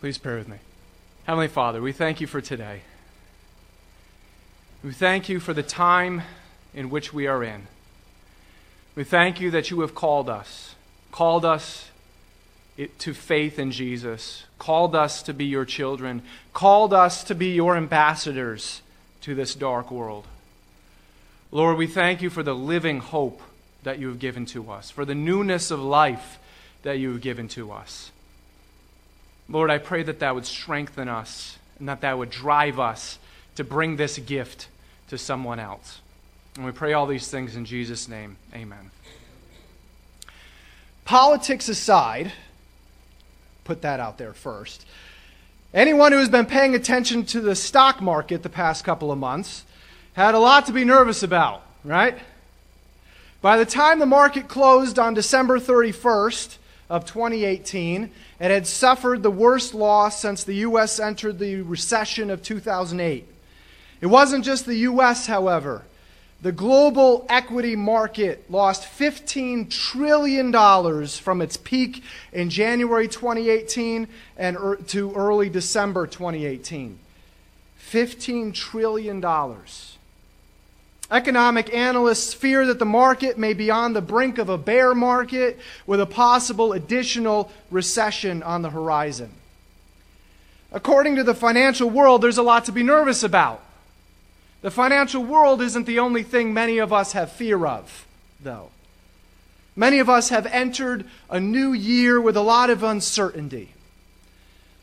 Please 0.00 0.16
pray 0.16 0.36
with 0.36 0.48
me. 0.48 0.56
Heavenly 1.24 1.48
Father, 1.48 1.82
we 1.82 1.92
thank 1.92 2.22
you 2.22 2.26
for 2.26 2.40
today. 2.40 2.80
We 4.82 4.92
thank 4.92 5.28
you 5.28 5.40
for 5.40 5.52
the 5.52 5.62
time 5.62 6.22
in 6.72 6.88
which 6.88 7.12
we 7.12 7.26
are 7.26 7.44
in. 7.44 7.66
We 8.94 9.04
thank 9.04 9.42
you 9.42 9.50
that 9.50 9.70
you 9.70 9.82
have 9.82 9.94
called 9.94 10.30
us, 10.30 10.74
called 11.12 11.44
us 11.44 11.90
to 12.96 13.12
faith 13.12 13.58
in 13.58 13.72
Jesus, 13.72 14.44
called 14.58 14.96
us 14.96 15.22
to 15.24 15.34
be 15.34 15.44
your 15.44 15.66
children, 15.66 16.22
called 16.54 16.94
us 16.94 17.22
to 17.24 17.34
be 17.34 17.50
your 17.50 17.76
ambassadors 17.76 18.80
to 19.20 19.34
this 19.34 19.54
dark 19.54 19.90
world. 19.90 20.26
Lord, 21.52 21.76
we 21.76 21.86
thank 21.86 22.22
you 22.22 22.30
for 22.30 22.42
the 22.42 22.54
living 22.54 23.00
hope 23.00 23.42
that 23.82 23.98
you 23.98 24.08
have 24.08 24.18
given 24.18 24.46
to 24.46 24.70
us, 24.70 24.90
for 24.90 25.04
the 25.04 25.14
newness 25.14 25.70
of 25.70 25.78
life 25.78 26.38
that 26.84 26.98
you 26.98 27.12
have 27.12 27.20
given 27.20 27.48
to 27.48 27.70
us. 27.70 28.12
Lord, 29.50 29.68
I 29.68 29.78
pray 29.78 30.04
that 30.04 30.20
that 30.20 30.34
would 30.34 30.46
strengthen 30.46 31.08
us 31.08 31.58
and 31.80 31.88
that 31.88 32.02
that 32.02 32.16
would 32.16 32.30
drive 32.30 32.78
us 32.78 33.18
to 33.56 33.64
bring 33.64 33.96
this 33.96 34.16
gift 34.18 34.68
to 35.08 35.18
someone 35.18 35.58
else. 35.58 36.00
And 36.54 36.64
we 36.64 36.70
pray 36.70 36.92
all 36.92 37.06
these 37.06 37.28
things 37.28 37.56
in 37.56 37.64
Jesus' 37.64 38.08
name. 38.08 38.36
Amen. 38.54 38.92
Politics 41.04 41.68
aside, 41.68 42.32
put 43.64 43.82
that 43.82 43.98
out 43.98 44.18
there 44.18 44.32
first. 44.32 44.86
Anyone 45.74 46.12
who 46.12 46.18
has 46.18 46.28
been 46.28 46.46
paying 46.46 46.76
attention 46.76 47.24
to 47.26 47.40
the 47.40 47.56
stock 47.56 48.00
market 48.00 48.44
the 48.44 48.48
past 48.48 48.84
couple 48.84 49.10
of 49.10 49.18
months 49.18 49.64
had 50.12 50.36
a 50.36 50.38
lot 50.38 50.66
to 50.66 50.72
be 50.72 50.84
nervous 50.84 51.24
about, 51.24 51.62
right? 51.82 52.18
By 53.42 53.56
the 53.56 53.66
time 53.66 53.98
the 53.98 54.06
market 54.06 54.46
closed 54.46 54.98
on 54.98 55.14
December 55.14 55.58
31st 55.58 56.58
of 56.90 57.04
2018, 57.06 58.10
it 58.40 58.50
had 58.50 58.66
suffered 58.66 59.22
the 59.22 59.30
worst 59.30 59.72
loss 59.72 60.20
since 60.20 60.42
the 60.42 60.56
U.S. 60.56 60.98
entered 60.98 61.38
the 61.38 61.62
recession 61.62 62.30
of 62.30 62.42
2008. 62.42 63.26
It 64.00 64.06
wasn't 64.06 64.44
just 64.44 64.66
the 64.66 64.74
U.S., 64.74 65.26
however. 65.26 65.84
The 66.42 66.52
global 66.52 67.26
equity 67.28 67.76
market 67.76 68.50
lost 68.50 68.82
$15 68.82 69.70
trillion 69.70 71.06
from 71.06 71.42
its 71.42 71.56
peak 71.56 72.02
in 72.32 72.50
January 72.50 73.06
2018 73.08 74.08
and 74.36 74.56
er- 74.56 74.76
to 74.88 75.14
early 75.14 75.50
December 75.50 76.06
2018. 76.06 76.98
$15 77.78 78.54
trillion. 78.54 79.20
Economic 81.10 81.74
analysts 81.74 82.32
fear 82.32 82.66
that 82.66 82.78
the 82.78 82.84
market 82.84 83.36
may 83.36 83.52
be 83.52 83.70
on 83.70 83.92
the 83.92 84.00
brink 84.00 84.38
of 84.38 84.48
a 84.48 84.56
bear 84.56 84.94
market 84.94 85.58
with 85.86 86.00
a 86.00 86.06
possible 86.06 86.72
additional 86.72 87.50
recession 87.70 88.42
on 88.44 88.62
the 88.62 88.70
horizon. 88.70 89.30
According 90.72 91.16
to 91.16 91.24
the 91.24 91.34
financial 91.34 91.90
world, 91.90 92.22
there's 92.22 92.38
a 92.38 92.42
lot 92.42 92.66
to 92.66 92.72
be 92.72 92.84
nervous 92.84 93.24
about. 93.24 93.60
The 94.62 94.70
financial 94.70 95.24
world 95.24 95.60
isn't 95.62 95.86
the 95.86 95.98
only 95.98 96.22
thing 96.22 96.54
many 96.54 96.78
of 96.78 96.92
us 96.92 97.12
have 97.12 97.32
fear 97.32 97.66
of, 97.66 98.06
though. 98.40 98.70
Many 99.74 99.98
of 99.98 100.08
us 100.08 100.28
have 100.28 100.46
entered 100.46 101.06
a 101.28 101.40
new 101.40 101.72
year 101.72 102.20
with 102.20 102.36
a 102.36 102.42
lot 102.42 102.70
of 102.70 102.84
uncertainty, 102.84 103.72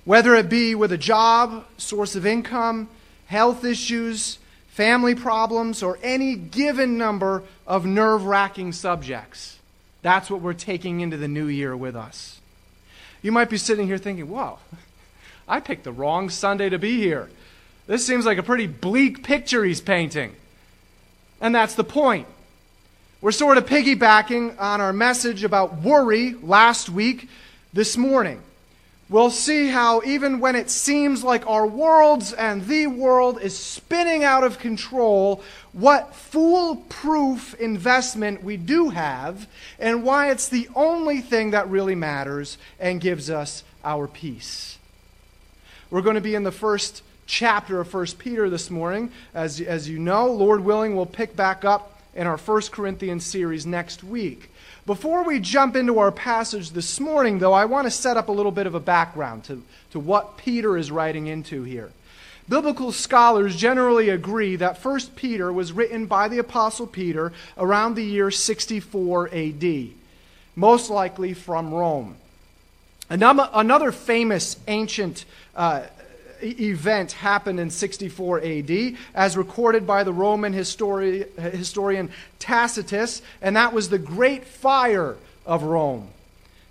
whether 0.04 0.36
it 0.36 0.50
be 0.50 0.76
with 0.76 0.92
a 0.92 0.98
job, 0.98 1.66
source 1.78 2.16
of 2.16 2.26
income, 2.26 2.90
health 3.28 3.64
issues, 3.64 4.40
family 4.78 5.16
problems, 5.16 5.82
or 5.82 5.98
any 6.04 6.36
given 6.36 7.00
number 7.00 7.42
of 7.66 7.84
nerve 7.84 8.26
wracking 8.26 8.72
subjects. 8.72 9.58
That's 10.04 10.30
what 10.30 10.40
we're 10.40 10.54
taking 10.54 11.02
into 11.02 11.18
the 11.18 11.28
new 11.28 11.48
year 11.48 11.76
with 11.76 11.96
us. 11.96 12.40
You 13.24 13.32
might 13.32 13.50
be 13.50 13.58
sitting 13.58 13.88
here 13.88 13.98
thinking, 13.98 14.30
"Wow, 14.30 14.60
I 15.48 15.62
picked 15.62 15.84
the 15.84 15.92
wrong 15.92 16.30
Sunday 16.30 16.70
to 16.70 16.78
be 16.78 17.00
here. 17.00 17.28
This 17.88 18.06
seems 18.06 18.24
like 18.24 18.38
a 18.38 18.44
pretty 18.44 18.68
bleak 18.68 19.24
picture 19.24 19.64
he's 19.64 19.82
painting. 19.82 20.36
And 21.42 21.56
that's 21.56 21.74
the 21.74 21.84
point. 21.84 22.28
We're 23.20 23.32
sort 23.32 23.58
of 23.58 23.66
piggybacking 23.66 24.60
on 24.60 24.80
our 24.80 24.94
message 24.94 25.44
about 25.44 25.82
worry 25.82 26.36
last 26.36 26.88
week 26.88 27.28
this 27.74 27.98
morning 27.98 28.44
we'll 29.10 29.30
see 29.30 29.68
how 29.68 30.02
even 30.04 30.40
when 30.40 30.56
it 30.56 30.70
seems 30.70 31.24
like 31.24 31.48
our 31.48 31.66
worlds 31.66 32.34
and 32.34 32.66
the 32.66 32.88
world 32.88 33.42
is 33.42 33.58
spinning 33.58 34.24
out 34.24 34.44
of 34.44 34.60
control, 34.60 35.44
what 35.74 36.16
foolproof 36.16 37.54
investment 37.56 38.44
we 38.44 38.58
do 38.58 38.90
have, 38.90 39.48
and 39.80 40.04
why 40.04 40.30
it's 40.30 40.50
the 40.50 40.68
only 40.76 41.22
thing 41.22 41.52
that 41.52 41.70
really 41.70 41.96
matters 41.96 42.58
and 42.80 43.02
gives 43.02 43.30
us 43.30 43.64
our 43.84 44.08
peace. 44.08 44.78
We're 45.90 46.02
going 46.02 46.16
to 46.16 46.22
be 46.22 46.36
in 46.36 46.44
the 46.44 46.52
first 46.52 47.02
chapter 47.28 47.80
of 47.80 47.94
1 47.94 48.06
Peter 48.18 48.50
this 48.50 48.70
morning. 48.70 49.12
As, 49.34 49.62
as 49.62 49.88
you 49.90 50.00
know, 50.00 50.28
Lord 50.28 50.62
willing, 50.62 50.96
we'll 50.96 51.06
pick 51.06 51.36
back 51.36 51.64
up 51.64 52.02
in 52.14 52.28
our 52.28 52.38
1 52.38 52.62
Corinthians 52.72 53.26
series 53.26 53.66
next 53.66 54.04
week. 54.04 54.50
Before 54.88 55.26
we 55.26 55.42
jump 55.42 55.76
into 55.76 56.00
our 56.00 56.14
passage 56.14 56.72
this 56.72 56.98
morning, 57.02 57.40
though, 57.40 57.52
I 57.52 57.66
want 57.66 57.88
to 57.88 57.92
set 57.92 58.16
up 58.16 58.30
a 58.30 58.32
little 58.32 58.54
bit 58.54 58.68
of 58.68 58.74
a 58.74 58.80
background 58.80 59.44
to, 59.44 59.62
to 59.92 60.00
what 60.00 60.38
Peter 60.38 60.78
is 60.78 60.92
writing 60.92 61.28
into 61.28 61.64
here. 61.64 61.92
Biblical 62.48 62.94
scholars 62.94 63.58
generally 63.58 64.08
agree 64.08 64.56
that 64.56 64.82
1 64.82 65.02
Peter 65.18 65.52
was 65.52 65.74
written 65.74 66.06
by 66.06 66.30
the 66.30 66.38
Apostle 66.38 66.88
Peter 66.88 67.34
around 67.58 67.96
the 67.96 68.06
year 68.06 68.32
64 68.32 69.30
AD, 69.34 69.90
most 70.56 70.90
likely 70.90 71.34
from 71.34 71.74
Rome. 71.74 72.16
Another 73.10 73.92
famous 73.92 74.56
ancient 74.70 75.26
uh, 75.54 75.84
event 76.42 77.14
happened 77.14 77.60
in 77.60 77.70
64 77.70 78.42
AD, 78.44 78.96
as 79.16 79.38
recorded 79.38 79.86
by 79.88 80.04
the 80.04 80.14
Roman 80.14 80.54
histori- 80.54 81.28
historian 81.52 82.10
Tacitus, 82.40 83.22
and 83.42 83.56
that 83.56 83.74
was 83.74 83.90
the 83.90 84.00
Great 84.00 84.46
Fire 84.46 85.16
of 85.46 85.64
Rome. 85.64 86.10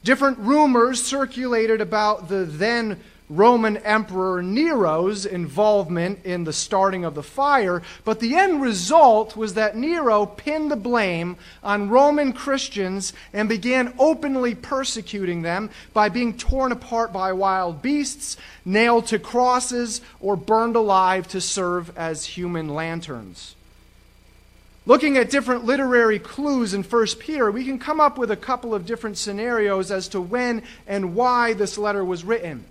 Different 0.05 0.39
rumors 0.39 1.03
circulated 1.03 1.81
about 1.81 2.29
the 2.29 2.45
then 2.45 3.01
Roman 3.29 3.79
Emperor 3.79 4.41
Nero's 4.41 5.27
involvement 5.27 6.25
in 6.25 6.45
the 6.45 6.53
starting 6.53 7.05
of 7.05 7.17
the 7.17 7.25
fire, 7.25 7.83
but 8.05 8.21
the 8.21 8.37
end 8.37 8.63
result 8.63 9.37
was 9.37 9.55
that 9.55 9.77
Nero 9.77 10.27
pinned 10.27 10.71
the 10.71 10.77
blame 10.77 11.37
on 11.63 11.89
Roman 11.89 12.33
Christians 12.33 13.13
and 13.33 13.49
began 13.49 13.93
openly 13.99 14.55
persecuting 14.55 15.43
them 15.43 15.71
by 15.93 16.09
being 16.09 16.39
torn 16.39 16.71
apart 16.71 17.13
by 17.13 17.33
wild 17.33 17.83
beasts, 17.83 18.37
nailed 18.65 19.07
to 19.07 19.19
crosses, 19.19 20.01
or 20.21 20.37
burned 20.37 20.77
alive 20.77 21.27
to 21.29 21.41
serve 21.41 21.97
as 21.97 22.25
human 22.25 22.69
lanterns. 22.69 23.57
Looking 24.89 25.17
at 25.17 25.31
different 25.31 25.65
literary 25.65 26.21
clues 26.21 26.73
in 26.73 26.85
1 26.85 27.07
Peter, 27.19 27.51
we 27.51 27.65
can 27.65 27.81
come 27.81 27.99
up 27.99 28.17
with 28.19 28.31
a 28.31 28.37
couple 28.37 28.73
of 28.73 28.87
different 28.87 29.19
scenarios 29.19 29.91
as 29.91 30.07
to 30.09 30.21
when 30.21 30.63
and 30.87 31.17
why 31.17 31.55
this 31.55 31.77
letter 31.77 32.05
was 32.05 32.23
written. 32.23 32.65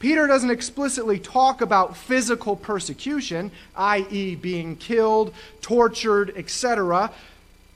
Peter 0.00 0.26
doesn't 0.26 0.50
explicitly 0.50 1.18
talk 1.18 1.60
about 1.60 1.94
physical 1.94 2.56
persecution, 2.56 3.52
i.e., 3.76 4.34
being 4.34 4.74
killed, 4.74 5.32
tortured, 5.60 6.32
etc., 6.36 7.12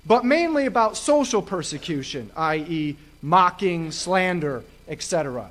but 0.07 0.25
mainly 0.25 0.67
about 0.67 0.97
social 0.97 1.43
persecution, 1.43 2.31
i.e., 2.37 2.97
mocking, 3.23 3.93
slander, 3.93 4.65
etc. 4.89 5.51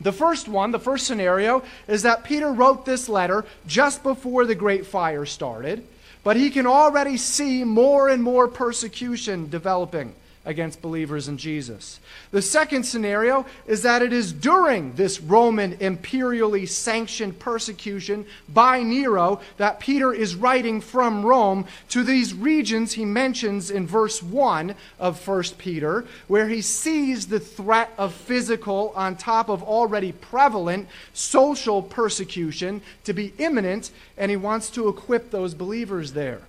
The 0.00 0.12
first 0.12 0.48
one, 0.48 0.72
the 0.72 0.78
first 0.80 1.06
scenario, 1.06 1.62
is 1.86 2.02
that 2.02 2.24
Peter 2.24 2.52
wrote 2.52 2.84
this 2.84 3.08
letter 3.08 3.44
just 3.66 4.02
before 4.02 4.46
the 4.46 4.54
great 4.56 4.84
fire 4.84 5.26
started, 5.26 5.86
but 6.24 6.36
he 6.36 6.50
can 6.50 6.66
already 6.66 7.16
see 7.16 7.62
more 7.62 8.08
and 8.08 8.22
more 8.22 8.48
persecution 8.48 9.48
developing 9.48 10.12
against 10.48 10.80
believers 10.80 11.28
in 11.28 11.36
Jesus. 11.36 12.00
The 12.30 12.40
second 12.40 12.84
scenario 12.84 13.44
is 13.66 13.82
that 13.82 14.00
it 14.00 14.14
is 14.14 14.32
during 14.32 14.94
this 14.94 15.20
Roman 15.20 15.74
imperially 15.74 16.64
sanctioned 16.64 17.38
persecution 17.38 18.24
by 18.48 18.82
Nero 18.82 19.40
that 19.58 19.78
Peter 19.78 20.10
is 20.10 20.34
writing 20.34 20.80
from 20.80 21.24
Rome 21.24 21.66
to 21.90 22.02
these 22.02 22.32
regions 22.32 22.94
he 22.94 23.04
mentions 23.04 23.70
in 23.70 23.86
verse 23.86 24.22
1 24.22 24.74
of 24.98 25.28
1 25.28 25.42
Peter, 25.58 26.06
where 26.28 26.48
he 26.48 26.62
sees 26.62 27.26
the 27.26 27.40
threat 27.40 27.92
of 27.98 28.14
physical 28.14 28.94
on 28.96 29.16
top 29.16 29.50
of 29.50 29.62
already 29.62 30.12
prevalent 30.12 30.88
social 31.12 31.82
persecution 31.82 32.80
to 33.04 33.12
be 33.12 33.34
imminent, 33.36 33.90
and 34.16 34.30
he 34.30 34.36
wants 34.36 34.70
to 34.70 34.88
equip 34.88 35.30
those 35.30 35.52
believers 35.52 36.14
there. 36.14 36.40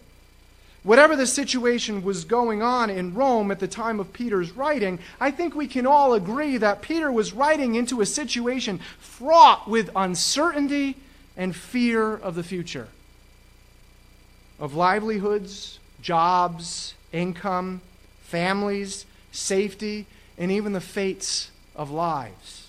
Whatever 0.83 1.15
the 1.15 1.27
situation 1.27 2.03
was 2.03 2.23
going 2.23 2.61
on 2.61 2.89
in 2.89 3.13
Rome 3.13 3.51
at 3.51 3.59
the 3.59 3.67
time 3.67 3.99
of 3.99 4.13
Peter's 4.13 4.51
writing, 4.51 4.99
I 5.19 5.29
think 5.29 5.53
we 5.53 5.67
can 5.67 5.85
all 5.85 6.13
agree 6.13 6.57
that 6.57 6.81
Peter 6.81 7.11
was 7.11 7.33
writing 7.33 7.75
into 7.75 7.99
a 7.99 8.05
situation 8.05 8.79
fraught 8.97 9.67
with 9.67 9.89
uncertainty 9.95 10.95
and 11.35 11.53
fear 11.53 12.15
of 12.15 12.35
the 12.35 12.43
future, 12.43 12.87
of 14.57 14.73
livelihoods, 14.73 15.79
jobs, 16.01 16.93
income, 17.11 17.81
families, 18.21 19.05
safety, 19.33 20.05
and 20.37 20.49
even 20.51 20.71
the 20.71 20.81
fates 20.81 21.51
of 21.75 21.91
lives. 21.91 22.67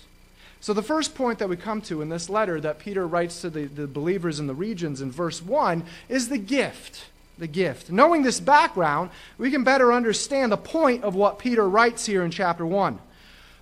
So, 0.59 0.73
the 0.73 0.83
first 0.83 1.15
point 1.15 1.39
that 1.39 1.49
we 1.49 1.55
come 1.55 1.81
to 1.83 2.01
in 2.01 2.09
this 2.09 2.29
letter 2.29 2.61
that 2.61 2.77
Peter 2.77 3.07
writes 3.07 3.41
to 3.41 3.49
the, 3.49 3.65
the 3.65 3.87
believers 3.87 4.39
in 4.39 4.47
the 4.47 4.53
regions 4.53 5.01
in 5.01 5.11
verse 5.11 5.41
1 5.41 5.83
is 6.07 6.29
the 6.29 6.37
gift. 6.37 7.05
The 7.41 7.47
gift. 7.47 7.89
Knowing 7.89 8.21
this 8.21 8.39
background, 8.39 9.09
we 9.39 9.49
can 9.49 9.63
better 9.63 9.91
understand 9.91 10.51
the 10.51 10.57
point 10.57 11.03
of 11.03 11.15
what 11.15 11.39
Peter 11.39 11.67
writes 11.67 12.05
here 12.05 12.23
in 12.23 12.29
chapter 12.29 12.63
1. 12.63 12.99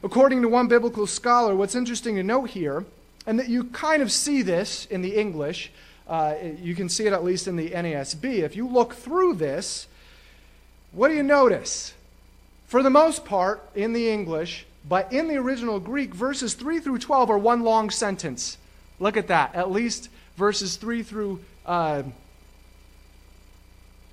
According 0.04 0.42
to 0.42 0.50
one 0.50 0.68
biblical 0.68 1.08
scholar, 1.08 1.56
what's 1.56 1.76
interesting 1.76 2.18
to 2.18 2.24
note 2.24 2.50
here, 2.50 2.84
and 3.26 3.40
that 3.40 3.48
you 3.48 3.64
kind 3.64 4.02
of 4.02 4.12
see 4.12 4.42
this 4.42 4.86
in 4.88 5.02
the 5.02 5.16
English, 5.16 5.72
uh, 6.10 6.36
you 6.62 6.76
can 6.76 6.90
see 6.90 7.08
it 7.08 7.14
at 7.14 7.24
least 7.24 7.48
in 7.48 7.56
the 7.56 7.70
NASB. 7.70 8.40
If 8.40 8.54
you 8.54 8.68
look 8.68 8.96
through 8.96 9.36
this, 9.36 9.88
what 10.92 11.08
do 11.08 11.14
you 11.14 11.24
notice? 11.24 11.94
For 12.68 12.84
the 12.84 12.90
most 12.90 13.24
part, 13.24 13.62
in 13.76 13.94
the 13.94 14.10
English, 14.10 14.66
but 14.90 15.14
in 15.14 15.30
the 15.30 15.38
original 15.38 15.80
Greek, 15.80 16.14
verses 16.14 16.54
3 16.54 16.82
through 16.82 16.98
12 16.98 17.30
are 17.30 17.38
one 17.38 17.64
long 17.64 17.92
sentence. 17.92 18.58
Look 19.00 19.16
at 19.16 19.28
that. 19.28 19.56
At 19.56 19.72
least 19.72 20.10
verses 20.36 20.76
3 20.76 21.02
through 21.02 21.40
uh, 21.66 22.04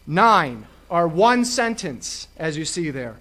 9 0.07 0.67
are 0.91 1.09
one 1.09 1.45
sentence, 1.45 2.29
as 2.37 2.57
you 2.57 2.65
see 2.65 2.91
there. 2.91 3.17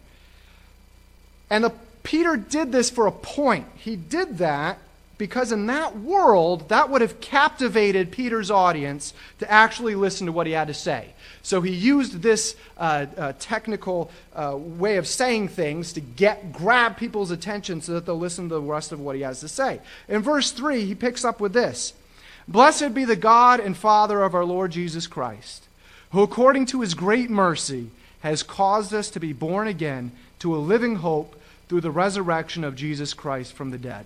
And 1.50 1.64
the, 1.64 1.74
Peter 2.04 2.38
did 2.38 2.72
this 2.72 2.90
for 2.90 3.08
a 3.08 3.12
point. 3.12 3.68
He 3.76 3.96
did 3.96 4.38
that 4.38 4.80
because 5.18 5.52
in 5.52 5.68
that 5.68 5.98
world, 5.98 6.70
that 6.70 6.90
would 6.90 7.02
have 7.02 7.22
captivated 7.22 8.12
Peter's 8.12 8.52
audience 8.52 9.14
to 9.40 9.50
actually 9.50 9.96
listen 9.96 10.26
to 10.26 10.34
what 10.34 10.46
he 10.46 10.54
had 10.54 10.68
to 10.68 10.74
say. 10.74 11.14
So 11.42 11.62
he 11.62 11.72
used 11.72 12.22
this 12.22 12.56
uh, 12.78 13.06
uh, 13.18 13.34
technical 13.40 14.12
uh, 14.36 14.56
way 14.58 14.98
of 14.98 15.08
saying 15.08 15.50
things 15.50 15.94
to 15.94 16.02
get 16.02 16.52
grab 16.52 16.98
people's 16.98 17.32
attention 17.32 17.82
so 17.82 17.94
that 17.94 18.06
they'll 18.06 18.18
listen 18.18 18.50
to 18.50 18.56
the 18.56 18.62
rest 18.62 18.92
of 18.92 19.00
what 19.00 19.16
he 19.16 19.22
has 19.22 19.40
to 19.40 19.48
say. 19.48 19.80
In 20.10 20.22
verse 20.22 20.52
3, 20.52 20.86
he 20.86 20.96
picks 20.96 21.24
up 21.24 21.40
with 21.40 21.54
this 21.54 21.94
Blessed 22.48 22.94
be 22.94 23.06
the 23.06 23.16
God 23.16 23.60
and 23.60 23.76
Father 23.76 24.22
of 24.22 24.36
our 24.36 24.46
Lord 24.46 24.72
Jesus 24.72 25.08
Christ, 25.08 25.65
who 26.16 26.24
according 26.24 26.66
to 26.66 26.80
his 26.80 26.94
great 26.94 27.30
mercy 27.30 27.90
has 28.22 28.42
caused 28.42 28.94
us 28.94 29.10
to 29.10 29.20
be 29.20 29.34
born 29.34 29.68
again 29.68 30.12
to 30.40 30.56
a 30.56 30.58
living 30.58 30.96
hope 30.96 31.40
through 31.68 31.82
the 31.82 31.92
resurrection 31.92 32.64
of 32.64 32.76
Jesus 32.76 33.14
Christ 33.14 33.54
from 33.54 33.72
the 33.72 33.78
dead 33.78 34.06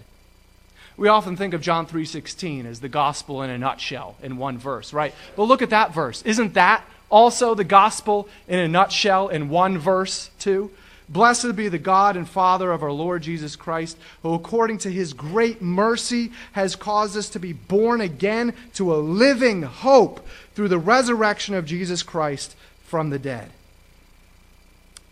we 0.99 1.07
often 1.07 1.37
think 1.37 1.53
of 1.53 1.61
John 1.61 1.85
3:16 1.85 2.65
as 2.65 2.81
the 2.81 2.89
gospel 2.89 3.41
in 3.41 3.49
a 3.49 3.57
nutshell 3.57 4.15
in 4.21 4.35
one 4.35 4.57
verse, 4.57 4.91
right? 4.91 5.13
But 5.37 5.43
look 5.43 5.61
at 5.61 5.69
that 5.69 5.93
verse. 5.93 6.21
Isn't 6.23 6.55
that 6.55 6.83
also 7.09 7.55
the 7.55 7.63
gospel 7.63 8.27
in 8.49 8.59
a 8.59 8.67
nutshell 8.67 9.29
in 9.29 9.47
one 9.47 9.77
verse 9.77 10.29
too? 10.39 10.71
Blessed 11.09 11.55
be 11.55 11.69
the 11.69 11.79
God 11.79 12.15
and 12.15 12.29
Father 12.29 12.71
of 12.71 12.83
our 12.83 12.91
Lord 12.91 13.23
Jesus 13.23 13.55
Christ, 13.55 13.97
who 14.21 14.35
according 14.35 14.77
to 14.79 14.91
his 14.91 15.13
great 15.13 15.59
mercy 15.59 16.31
has 16.51 16.75
caused 16.75 17.17
us 17.17 17.29
to 17.29 17.39
be 17.39 17.51
born 17.51 17.99
again 17.99 18.53
to 18.75 18.93
a 18.93 18.97
living 18.97 19.63
hope 19.63 20.25
through 20.53 20.67
the 20.67 20.77
resurrection 20.77 21.55
of 21.55 21.65
Jesus 21.65 22.03
Christ 22.03 22.55
from 22.83 23.09
the 23.09 23.19
dead. 23.19 23.49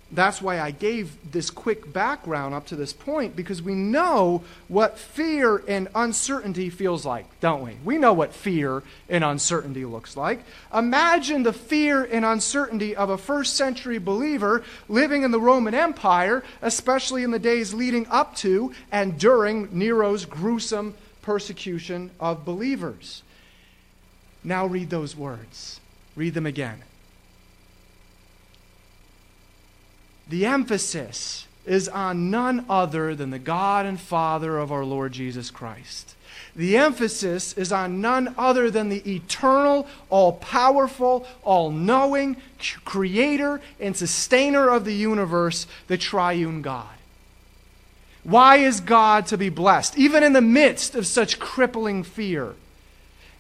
That's 0.09 0.41
why 0.41 0.61
I 0.61 0.71
gave 0.71 1.31
this 1.31 1.49
quick 1.49 1.91
background 1.91 2.55
up 2.55 2.65
to 2.67 2.77
this 2.77 2.93
point, 2.93 3.35
because 3.35 3.61
we 3.61 3.73
know 3.73 4.41
what 4.69 4.97
fear 4.97 5.61
and 5.67 5.89
uncertainty 5.93 6.69
feels 6.69 7.05
like, 7.05 7.25
don't 7.41 7.61
we? 7.61 7.75
We 7.83 7.97
know 7.97 8.13
what 8.13 8.33
fear 8.33 8.83
and 9.09 9.23
uncertainty 9.23 9.83
looks 9.83 10.15
like. 10.15 10.45
Imagine 10.73 11.43
the 11.43 11.51
fear 11.51 12.05
and 12.05 12.23
uncertainty 12.23 12.95
of 12.95 13.09
a 13.09 13.17
first 13.17 13.57
century 13.57 13.97
believer 13.97 14.63
living 14.87 15.23
in 15.23 15.31
the 15.31 15.41
Roman 15.41 15.75
Empire, 15.75 16.41
especially 16.61 17.23
in 17.23 17.31
the 17.31 17.37
days 17.37 17.73
leading 17.73 18.07
up 18.07 18.33
to 18.37 18.73
and 18.93 19.19
during 19.19 19.77
Nero's 19.77 20.23
gruesome 20.23 20.95
persecution 21.21 22.11
of 22.21 22.45
believers. 22.45 23.23
Now 24.41 24.65
read 24.65 24.89
those 24.89 25.17
words. 25.17 25.81
Read 26.15 26.33
them 26.33 26.45
again. 26.45 26.83
The 30.29 30.45
emphasis 30.45 31.47
is 31.65 31.89
on 31.89 32.31
none 32.31 32.65
other 32.69 33.13
than 33.13 33.29
the 33.29 33.39
God 33.39 33.85
and 33.85 33.99
Father 33.99 34.57
of 34.57 34.71
our 34.71 34.85
Lord 34.85 35.11
Jesus 35.11 35.51
Christ. 35.51 36.15
The 36.55 36.77
emphasis 36.77 37.53
is 37.53 37.71
on 37.71 38.01
none 38.01 38.33
other 38.37 38.71
than 38.71 38.89
the 38.89 39.15
eternal, 39.15 39.87
all 40.09 40.33
powerful, 40.33 41.27
all 41.43 41.71
knowing 41.71 42.37
creator 42.83 43.61
and 43.79 43.95
sustainer 43.95 44.69
of 44.69 44.83
the 44.83 44.93
universe, 44.93 45.67
the 45.87 45.97
triune 45.97 46.63
God. 46.63 46.87
Why 48.23 48.57
is 48.57 48.81
God 48.81 49.27
to 49.27 49.37
be 49.37 49.49
blessed, 49.49 49.97
even 49.97 50.23
in 50.23 50.33
the 50.33 50.41
midst 50.41 50.95
of 50.95 51.05
such 51.05 51.37
crippling 51.37 52.03
fear? 52.03 52.55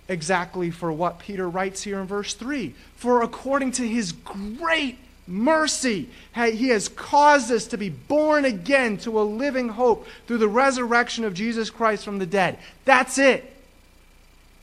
Exactly 0.07 0.71
for 0.71 0.91
what 0.91 1.19
Peter 1.19 1.49
writes 1.49 1.83
here 1.83 1.99
in 1.99 2.07
verse 2.07 2.33
3 2.33 2.73
For 2.95 3.21
according 3.21 3.71
to 3.73 3.87
his 3.87 4.11
great 4.11 4.97
mercy. 5.27 6.09
He 6.35 6.69
has 6.69 6.89
caused 6.89 7.51
us 7.51 7.67
to 7.67 7.77
be 7.77 7.89
born 7.89 8.45
again 8.45 8.97
to 8.99 9.19
a 9.19 9.23
living 9.23 9.69
hope 9.69 10.07
through 10.25 10.39
the 10.39 10.47
resurrection 10.47 11.25
of 11.25 11.33
Jesus 11.33 11.69
Christ 11.69 12.05
from 12.05 12.19
the 12.19 12.25
dead. 12.25 12.57
That's 12.85 13.17
it. 13.17 13.53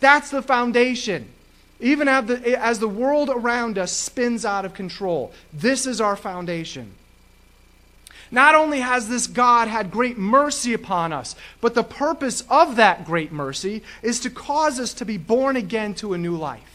That's 0.01 0.31
the 0.31 0.43
foundation. 0.43 1.29
Even 1.81 2.09
as 2.09 2.27
the, 2.27 2.59
as 2.59 2.79
the 2.79 2.89
world 2.89 3.29
around 3.29 3.79
us 3.79 3.93
spins 3.93 4.45
out 4.45 4.65
of 4.65 4.75
control, 4.75 5.33
this 5.53 5.87
is 5.87 6.01
our 6.01 6.17
foundation. 6.17 6.93
Not 8.31 8.55
only 8.55 8.81
has 8.81 9.09
this 9.09 9.27
God 9.27 9.69
had 9.69 9.91
great 9.91 10.19
mercy 10.19 10.73
upon 10.73 11.13
us, 11.13 11.37
but 11.61 11.75
the 11.75 11.85
purpose 11.85 12.43
of 12.49 12.77
that 12.77 13.05
great 13.05 13.33
mercy 13.33 13.83
is 14.03 14.19
to 14.21 14.31
cause 14.31 14.81
us 14.81 14.95
to 14.95 15.05
be 15.05 15.19
born 15.19 15.57
again 15.57 15.95
to 15.95 16.15
a 16.15 16.19
new 16.19 16.37
life. 16.37 16.74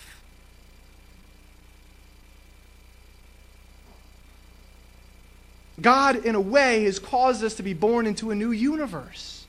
God, 5.82 6.26
in 6.26 6.36
a 6.36 6.42
way, 6.42 6.84
has 6.84 7.00
caused 7.00 7.44
us 7.44 7.56
to 7.56 7.64
be 7.64 7.74
born 7.74 8.06
into 8.06 8.32
a 8.32 8.36
new 8.36 8.52
universe. 8.52 9.46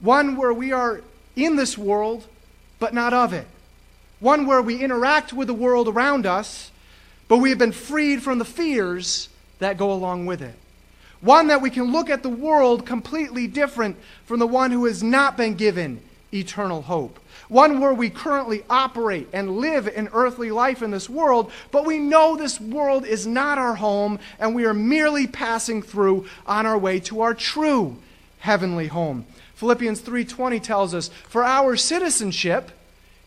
One 0.00 0.36
where 0.36 0.52
we 0.52 0.72
are 0.72 1.02
in 1.36 1.56
this 1.56 1.76
world, 1.76 2.26
but 2.78 2.94
not 2.94 3.12
of 3.12 3.32
it. 3.32 3.46
One 4.20 4.46
where 4.46 4.62
we 4.62 4.82
interact 4.82 5.32
with 5.32 5.48
the 5.48 5.54
world 5.54 5.88
around 5.88 6.26
us, 6.26 6.70
but 7.28 7.38
we 7.38 7.50
have 7.50 7.58
been 7.58 7.72
freed 7.72 8.22
from 8.22 8.38
the 8.38 8.44
fears 8.44 9.28
that 9.58 9.76
go 9.76 9.92
along 9.92 10.26
with 10.26 10.42
it. 10.42 10.54
One 11.20 11.48
that 11.48 11.62
we 11.62 11.70
can 11.70 11.92
look 11.92 12.10
at 12.10 12.22
the 12.22 12.28
world 12.28 12.86
completely 12.86 13.46
different 13.46 13.96
from 14.24 14.38
the 14.38 14.46
one 14.46 14.70
who 14.70 14.84
has 14.86 15.02
not 15.02 15.36
been 15.36 15.54
given 15.54 16.00
eternal 16.32 16.82
hope 16.82 17.18
one 17.48 17.80
where 17.80 17.94
we 17.94 18.10
currently 18.10 18.64
operate 18.68 19.28
and 19.32 19.58
live 19.58 19.86
an 19.86 20.08
earthly 20.12 20.50
life 20.50 20.82
in 20.82 20.90
this 20.90 21.08
world, 21.08 21.50
but 21.70 21.86
we 21.86 21.98
know 21.98 22.36
this 22.36 22.60
world 22.60 23.04
is 23.04 23.26
not 23.26 23.58
our 23.58 23.74
home 23.74 24.18
and 24.38 24.54
we 24.54 24.64
are 24.64 24.74
merely 24.74 25.26
passing 25.26 25.82
through 25.82 26.26
on 26.46 26.66
our 26.66 26.78
way 26.78 27.00
to 27.00 27.20
our 27.20 27.34
true 27.34 27.96
heavenly 28.40 28.88
home. 28.88 29.26
Philippians 29.54 30.00
3:20 30.00 30.60
tells 30.60 30.94
us, 30.94 31.10
"For 31.28 31.42
our 31.42 31.76
citizenship 31.76 32.70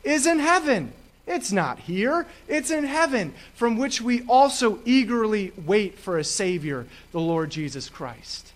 is 0.03 0.25
in 0.25 0.39
heaven." 0.39 0.93
It's 1.27 1.51
not 1.51 1.79
here, 1.79 2.25
it's 2.47 2.71
in 2.71 2.83
heaven, 2.83 3.33
from 3.53 3.77
which 3.77 4.01
we 4.01 4.23
also 4.23 4.79
eagerly 4.85 5.53
wait 5.65 5.99
for 5.99 6.17
a 6.17 6.23
Savior, 6.23 6.87
the 7.11 7.19
Lord 7.19 7.51
Jesus 7.51 7.89
Christ. 7.89 8.51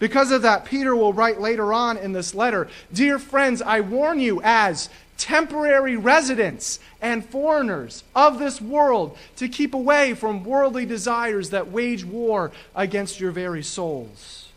Because 0.00 0.32
of 0.32 0.42
that, 0.42 0.64
Peter 0.64 0.96
will 0.96 1.12
write 1.12 1.40
later 1.40 1.72
on 1.72 1.96
in 1.96 2.12
this 2.12 2.34
letter 2.34 2.66
Dear 2.92 3.20
friends, 3.20 3.62
I 3.62 3.80
warn 3.80 4.18
you 4.18 4.40
as 4.42 4.88
temporary 5.16 5.96
residents 5.96 6.80
and 7.02 7.24
foreigners 7.24 8.02
of 8.16 8.38
this 8.38 8.60
world 8.60 9.16
to 9.36 9.48
keep 9.48 9.74
away 9.74 10.14
from 10.14 10.42
worldly 10.42 10.86
desires 10.86 11.50
that 11.50 11.70
wage 11.70 12.04
war 12.04 12.50
against 12.74 13.20
your 13.20 13.30
very 13.30 13.62
souls. 13.62 14.48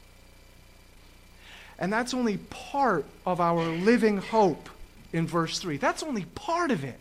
And 1.77 1.91
that's 1.91 2.13
only 2.13 2.37
part 2.37 3.05
of 3.25 3.41
our 3.41 3.65
living 3.65 4.17
hope 4.17 4.69
in 5.11 5.27
verse 5.27 5.59
3. 5.59 5.75
That's 5.75 6.01
only 6.01 6.23
part 6.23 6.71
of 6.71 6.85
it. 6.85 6.99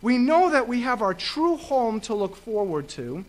We 0.00 0.18
know 0.18 0.50
that 0.50 0.68
we 0.68 0.82
have 0.82 1.02
our 1.02 1.14
true 1.14 1.56
home 1.56 2.00
to 2.02 2.14
look 2.14 2.36
forward 2.36 2.88
to 2.90 3.24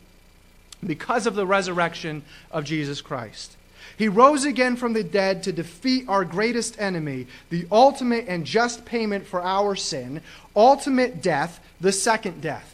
because 0.85 1.25
of 1.25 1.33
the 1.33 1.47
resurrection 1.47 2.21
of 2.51 2.65
Jesus 2.65 3.01
Christ. 3.01 3.55
He 3.97 4.09
rose 4.09 4.43
again 4.43 4.75
from 4.75 4.93
the 4.93 5.03
dead 5.03 5.43
to 5.43 5.53
defeat 5.53 6.05
our 6.09 6.25
greatest 6.25 6.79
enemy, 6.79 7.27
the 7.49 7.65
ultimate 7.71 8.25
and 8.27 8.45
just 8.45 8.85
payment 8.85 9.25
for 9.25 9.41
our 9.41 9.75
sin, 9.75 10.21
ultimate 10.55 11.21
death, 11.21 11.59
the 11.79 11.91
second 11.91 12.41
death. 12.41 12.73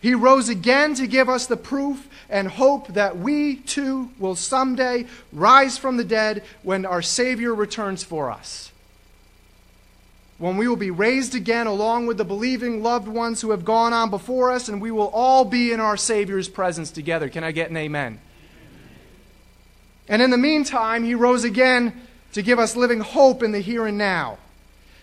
He 0.00 0.14
rose 0.14 0.48
again 0.48 0.94
to 0.94 1.06
give 1.06 1.28
us 1.28 1.46
the 1.46 1.56
proof 1.56 2.08
and 2.28 2.48
hope 2.48 2.88
that 2.88 3.18
we 3.18 3.56
too 3.56 4.10
will 4.18 4.34
someday 4.34 5.06
rise 5.32 5.76
from 5.76 5.98
the 5.98 6.04
dead 6.04 6.42
when 6.62 6.86
our 6.86 7.02
Savior 7.02 7.54
returns 7.54 8.02
for 8.02 8.30
us. 8.30 8.72
When 10.38 10.56
we 10.56 10.66
will 10.66 10.76
be 10.76 10.90
raised 10.90 11.34
again 11.34 11.66
along 11.66 12.06
with 12.06 12.16
the 12.16 12.24
believing 12.24 12.82
loved 12.82 13.08
ones 13.08 13.42
who 13.42 13.50
have 13.50 13.64
gone 13.64 13.92
on 13.92 14.08
before 14.08 14.50
us, 14.50 14.70
and 14.70 14.80
we 14.80 14.90
will 14.90 15.10
all 15.12 15.44
be 15.44 15.70
in 15.70 15.80
our 15.80 15.98
Savior's 15.98 16.48
presence 16.48 16.90
together. 16.90 17.28
Can 17.28 17.44
I 17.44 17.52
get 17.52 17.68
an 17.68 17.76
amen? 17.76 18.20
And 20.10 20.20
in 20.20 20.30
the 20.30 20.36
meantime, 20.36 21.04
he 21.04 21.14
rose 21.14 21.44
again 21.44 21.98
to 22.32 22.42
give 22.42 22.58
us 22.58 22.76
living 22.76 23.00
hope 23.00 23.42
in 23.42 23.52
the 23.52 23.60
here 23.60 23.86
and 23.86 23.96
now. 23.96 24.38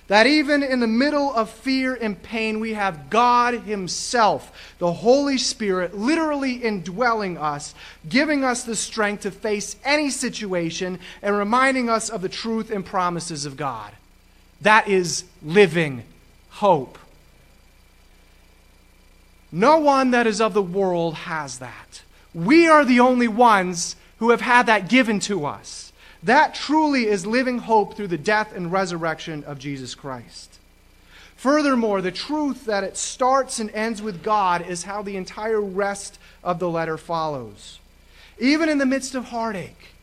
That 0.09 0.27
even 0.27 0.63
in 0.63 0.79
the 0.79 0.87
middle 0.87 1.33
of 1.33 1.49
fear 1.49 1.93
and 1.93 2.21
pain, 2.21 2.59
we 2.59 2.73
have 2.73 3.09
God 3.09 3.53
Himself, 3.61 4.75
the 4.79 4.91
Holy 4.91 5.37
Spirit, 5.37 5.97
literally 5.97 6.53
indwelling 6.53 7.37
us, 7.37 7.73
giving 8.07 8.43
us 8.43 8.63
the 8.63 8.75
strength 8.75 9.23
to 9.23 9.31
face 9.31 9.75
any 9.83 10.09
situation 10.09 10.99
and 11.21 11.37
reminding 11.37 11.89
us 11.89 12.09
of 12.09 12.21
the 12.21 12.29
truth 12.29 12.69
and 12.71 12.85
promises 12.85 13.45
of 13.45 13.57
God. 13.57 13.91
That 14.61 14.87
is 14.87 15.25
living 15.43 16.03
hope. 16.49 16.97
No 19.51 19.77
one 19.77 20.11
that 20.11 20.27
is 20.27 20.39
of 20.39 20.53
the 20.53 20.61
world 20.61 21.15
has 21.15 21.59
that. 21.59 22.01
We 22.33 22.67
are 22.67 22.85
the 22.85 22.99
only 22.99 23.27
ones 23.27 23.97
who 24.19 24.31
have 24.31 24.41
had 24.41 24.65
that 24.65 24.89
given 24.89 25.19
to 25.21 25.45
us. 25.45 25.91
That 26.23 26.55
truly 26.55 27.07
is 27.07 27.25
living 27.25 27.59
hope 27.59 27.95
through 27.95 28.07
the 28.07 28.17
death 28.17 28.55
and 28.55 28.71
resurrection 28.71 29.43
of 29.43 29.59
Jesus 29.59 29.95
Christ. 29.95 30.57
Furthermore, 31.35 32.01
the 32.01 32.11
truth 32.11 32.65
that 32.65 32.83
it 32.83 32.97
starts 32.97 33.59
and 33.59 33.69
ends 33.71 34.01
with 34.01 34.23
God 34.23 34.67
is 34.67 34.83
how 34.83 35.03
the 35.03 35.15
entire 35.15 35.61
rest 35.61 36.17
of 36.43 36.57
the 36.57 36.69
letter 36.69 36.97
follows. 36.97 37.79
Even 38.39 38.69
in 38.69 38.79
the 38.79 38.85
midst 38.87 39.13
of 39.13 39.25
heartache, 39.25 39.93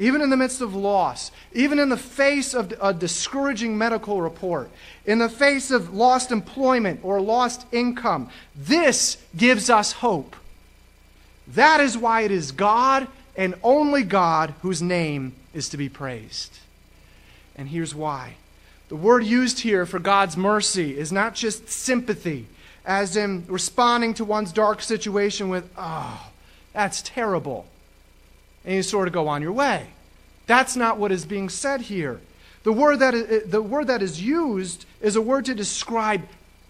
even 0.00 0.20
in 0.20 0.30
the 0.30 0.36
midst 0.36 0.60
of 0.60 0.74
loss, 0.74 1.30
even 1.52 1.78
in 1.78 1.88
the 1.88 1.96
face 1.96 2.54
of 2.54 2.74
a 2.80 2.92
discouraging 2.92 3.78
medical 3.78 4.20
report, 4.20 4.68
in 5.06 5.18
the 5.18 5.28
face 5.28 5.70
of 5.70 5.94
lost 5.94 6.32
employment 6.32 6.98
or 7.04 7.20
lost 7.20 7.66
income, 7.70 8.28
this 8.56 9.18
gives 9.36 9.70
us 9.70 9.92
hope. 9.92 10.34
That 11.54 11.80
is 11.80 11.96
why 11.98 12.22
it 12.22 12.30
is 12.30 12.52
God 12.52 13.08
and 13.36 13.54
only 13.62 14.02
God 14.02 14.54
whose 14.62 14.82
name 14.82 15.34
is 15.54 15.68
to 15.70 15.76
be 15.76 15.88
praised. 15.88 16.58
And 17.56 17.68
here's 17.68 17.94
why. 17.94 18.36
The 18.88 18.96
word 18.96 19.24
used 19.24 19.60
here 19.60 19.86
for 19.86 19.98
God's 19.98 20.36
mercy 20.36 20.98
is 20.98 21.12
not 21.12 21.34
just 21.34 21.68
sympathy, 21.68 22.46
as 22.84 23.16
in 23.16 23.44
responding 23.48 24.14
to 24.14 24.24
one's 24.24 24.52
dark 24.52 24.82
situation 24.82 25.48
with, 25.48 25.68
oh, 25.76 26.30
that's 26.72 27.02
terrible 27.02 27.66
and 28.64 28.74
you 28.74 28.82
sort 28.82 29.08
of 29.08 29.14
go 29.14 29.28
on 29.28 29.42
your 29.42 29.52
way. 29.52 29.86
That's 30.46 30.76
not 30.76 30.98
what 30.98 31.12
is 31.12 31.24
being 31.24 31.48
said 31.48 31.82
here. 31.82 32.20
The 32.64 32.72
word 32.72 32.98
that 32.98 33.14
is, 33.14 33.50
the 33.50 33.62
word 33.62 33.88
that 33.88 34.02
is 34.02 34.22
used 34.22 34.84
is 35.00 35.16
a 35.16 35.22
word 35.22 35.46
to 35.46 35.54
describe 35.54 36.22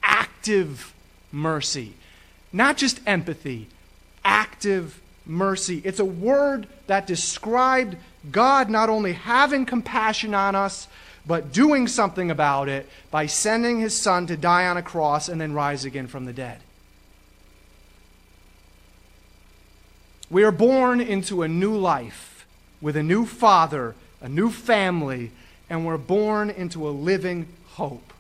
active 0.03 0.95
mercy, 1.31 1.95
not 2.53 2.77
just 2.77 3.01
empathy, 3.07 3.69
active 4.25 5.01
mercy. 5.27 5.81
It's 5.85 6.01
a 6.01 6.05
word 6.05 6.67
that 6.87 7.07
described 7.07 7.97
God 8.31 8.71
not 8.71 8.89
only 8.89 9.13
having 9.13 9.67
compassion 9.67 10.35
on 10.35 10.55
us, 10.55 10.89
but 11.27 11.53
doing 11.53 11.87
something 11.87 12.31
about 12.31 12.69
it 12.69 12.89
by 13.11 13.27
sending 13.27 13.81
his 13.81 13.97
son 13.97 14.27
to 14.27 14.37
die 14.37 14.67
on 14.67 14.77
a 14.77 14.83
cross 14.83 15.29
and 15.29 15.41
then 15.41 15.53
rise 15.53 15.85
again 15.85 16.07
from 16.07 16.25
the 16.25 16.33
dead. 16.33 16.61
We 20.31 20.45
are 20.45 20.53
born 20.53 21.01
into 21.01 21.43
a 21.43 21.49
new 21.49 21.77
life 21.77 22.47
with 22.81 22.97
a 22.97 23.03
new 23.03 23.27
father, 23.27 23.95
a 24.21 24.29
new 24.29 24.51
family, 24.51 25.31
and 25.69 25.87
we're 25.87 25.99
born 25.99 26.51
into 26.51 26.89
a 26.89 26.91
living 26.91 27.47
hope, 27.73 28.13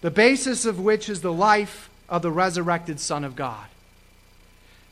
the 0.00 0.10
basis 0.10 0.64
of 0.64 0.80
which 0.80 1.08
is 1.08 1.20
the 1.20 1.32
life 1.32 1.90
of 2.08 2.22
the 2.22 2.30
resurrected 2.30 3.00
Son 3.00 3.24
of 3.24 3.36
God. 3.36 3.66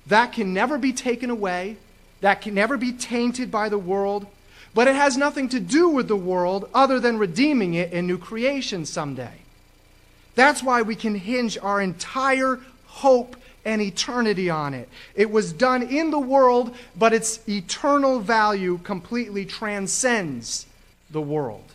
That 0.07 0.33
can 0.33 0.53
never 0.53 0.79
be 0.79 0.93
taken 0.93 1.31
away, 1.31 1.77
that 2.21 2.41
can 2.41 2.55
never 2.55 2.77
be 2.77 2.93
tainted 2.93 3.51
by 3.51 3.69
the 3.69 3.79
world, 3.79 4.27
but 4.75 4.89
it 4.89 4.97
has 4.97 5.17
nothing 5.17 5.49
to 5.51 5.61
do 5.61 5.89
with 5.89 6.09
the 6.09 6.17
world 6.17 6.69
other 6.75 6.99
than 6.99 7.19
redeeming 7.19 7.75
it 7.75 7.93
in 7.93 8.07
new 8.07 8.19
creation 8.19 8.85
someday. 8.85 9.39
That's 10.35 10.63
why 10.63 10.83
we 10.83 10.97
can 10.97 11.15
hinge 11.15 11.57
our 11.59 11.81
entire 11.81 12.61
hope 12.87 13.37
and 13.65 13.81
eternity 13.81 14.51
on 14.51 14.75
it. 14.75 14.89
It 15.15 15.31
was 15.31 15.53
done 15.53 15.83
in 15.83 16.11
the 16.11 16.19
world, 16.19 16.75
but 16.97 17.13
its 17.13 17.47
eternal 17.49 18.21
value 18.21 18.79
completely 18.83 19.47
transcends 19.47 20.67
the 21.11 21.21
world. 21.21 21.74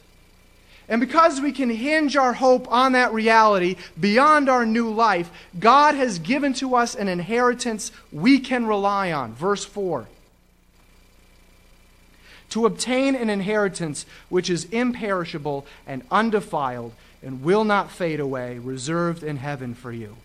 And 0.90 1.00
because 1.00 1.40
we 1.40 1.52
can 1.52 1.70
hinge 1.70 2.18
our 2.18 2.34
hope 2.34 2.70
on 2.72 2.94
that 2.94 3.14
reality 3.14 3.76
beyond 4.00 4.50
our 4.50 4.66
new 4.66 4.92
life, 4.92 5.30
God 5.60 5.94
has 5.94 6.18
given 6.18 6.54
to 6.56 6.76
us 6.76 6.96
an 6.96 7.08
inheritance 7.08 7.92
we 8.12 8.40
can 8.40 8.66
rely 8.66 9.12
on. 9.12 9.36
Verse 9.36 9.64
4 9.64 10.08
To 12.50 12.66
obtain 12.66 13.14
an 13.16 13.30
inheritance 13.30 14.08
which 14.30 14.50
is 14.50 14.66
imperishable 14.66 15.68
and 15.86 16.02
undefiled 16.10 16.94
and 17.22 17.44
will 17.44 17.64
not 17.64 17.92
fade 17.92 18.20
away, 18.20 18.58
reserved 18.58 19.24
in 19.24 19.38
heaven 19.38 19.76
for 19.76 19.92
you. 19.92 20.16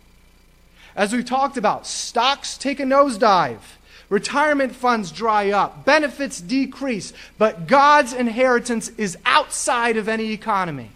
As 0.97 1.12
we've 1.12 1.25
talked 1.26 1.59
about, 1.59 1.87
stocks 1.87 2.56
take 2.56 2.80
a 2.80 2.85
nosedive. 2.85 3.59
Retirement 4.08 4.75
funds 4.75 5.11
dry 5.11 5.50
up, 5.50 5.84
benefits 5.84 6.40
decrease, 6.40 7.12
but 7.38 7.66
God's 7.66 8.12
inheritance 8.12 8.90
is 8.99 9.16
outside 9.25 9.96
of 9.96 10.08
any 10.08 10.32
economy. 10.32 10.90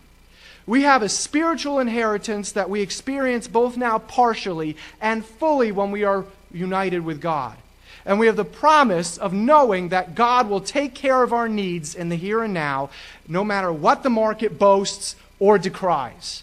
We 0.67 0.83
have 0.83 1.03
a 1.03 1.09
spiritual 1.09 1.79
inheritance 1.79 2.53
that 2.53 2.69
we 2.69 2.83
experience 2.83 3.49
both 3.49 3.79
now 3.79 3.99
partially 3.99 4.77
and 5.01 5.25
fully 5.25 5.73
when 5.73 5.91
we 5.91 6.05
are 6.05 6.27
united 6.53 7.01
with 7.01 7.23
God. 7.23 7.57
And 8.05 8.19
we 8.19 8.27
have 8.27 8.37
the 8.37 8.45
promise 8.45 9.17
of 9.17 9.33
knowing 9.33 9.89
that 9.89 10.15
God 10.15 10.49
will 10.49 10.61
take 10.61 10.95
care 10.95 11.23
of 11.23 11.33
our 11.33 11.49
needs 11.49 11.95
in 11.95 12.11
the 12.11 12.17
here 12.17 12.43
and 12.43 12.53
now, 12.53 12.91
no 13.27 13.45
matter 13.45 13.73
what 13.73 14.03
the 14.03 14.11
market 14.11 14.59
boasts 14.59 15.17
or 15.39 15.59
decries. 15.59 16.43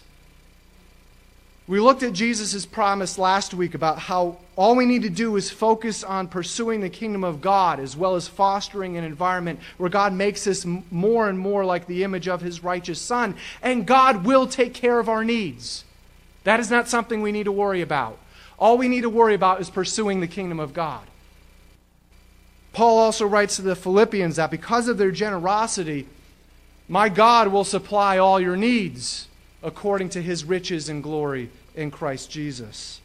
We 1.68 1.80
looked 1.80 2.04
at 2.04 2.12
Jesus' 2.12 2.64
promise 2.64 3.18
last 3.18 3.52
week 3.52 3.74
about 3.74 3.98
how 3.98 4.38
all 4.54 4.76
we 4.76 4.86
need 4.86 5.02
to 5.02 5.10
do 5.10 5.34
is 5.34 5.50
focus 5.50 6.04
on 6.04 6.28
pursuing 6.28 6.80
the 6.80 6.88
kingdom 6.88 7.24
of 7.24 7.40
God 7.40 7.80
as 7.80 7.96
well 7.96 8.14
as 8.14 8.28
fostering 8.28 8.96
an 8.96 9.02
environment 9.02 9.58
where 9.76 9.90
God 9.90 10.12
makes 10.12 10.46
us 10.46 10.64
more 10.64 11.28
and 11.28 11.36
more 11.36 11.64
like 11.64 11.88
the 11.88 12.04
image 12.04 12.28
of 12.28 12.40
his 12.40 12.62
righteous 12.62 13.00
Son, 13.00 13.34
and 13.62 13.84
God 13.84 14.24
will 14.24 14.46
take 14.46 14.74
care 14.74 15.00
of 15.00 15.08
our 15.08 15.24
needs. 15.24 15.84
That 16.44 16.60
is 16.60 16.70
not 16.70 16.88
something 16.88 17.20
we 17.20 17.32
need 17.32 17.44
to 17.44 17.52
worry 17.52 17.82
about. 17.82 18.18
All 18.60 18.78
we 18.78 18.86
need 18.86 19.00
to 19.00 19.10
worry 19.10 19.34
about 19.34 19.60
is 19.60 19.68
pursuing 19.68 20.20
the 20.20 20.28
kingdom 20.28 20.60
of 20.60 20.72
God. 20.72 21.02
Paul 22.72 22.98
also 22.98 23.26
writes 23.26 23.56
to 23.56 23.62
the 23.62 23.74
Philippians 23.74 24.36
that 24.36 24.52
because 24.52 24.86
of 24.86 24.98
their 24.98 25.10
generosity, 25.10 26.06
my 26.88 27.08
God 27.08 27.48
will 27.48 27.64
supply 27.64 28.18
all 28.18 28.38
your 28.38 28.56
needs 28.56 29.26
according 29.66 30.08
to 30.10 30.22
his 30.22 30.44
riches 30.44 30.88
and 30.88 31.02
glory 31.02 31.50
in 31.74 31.90
Christ 31.90 32.30
Jesus. 32.30 33.00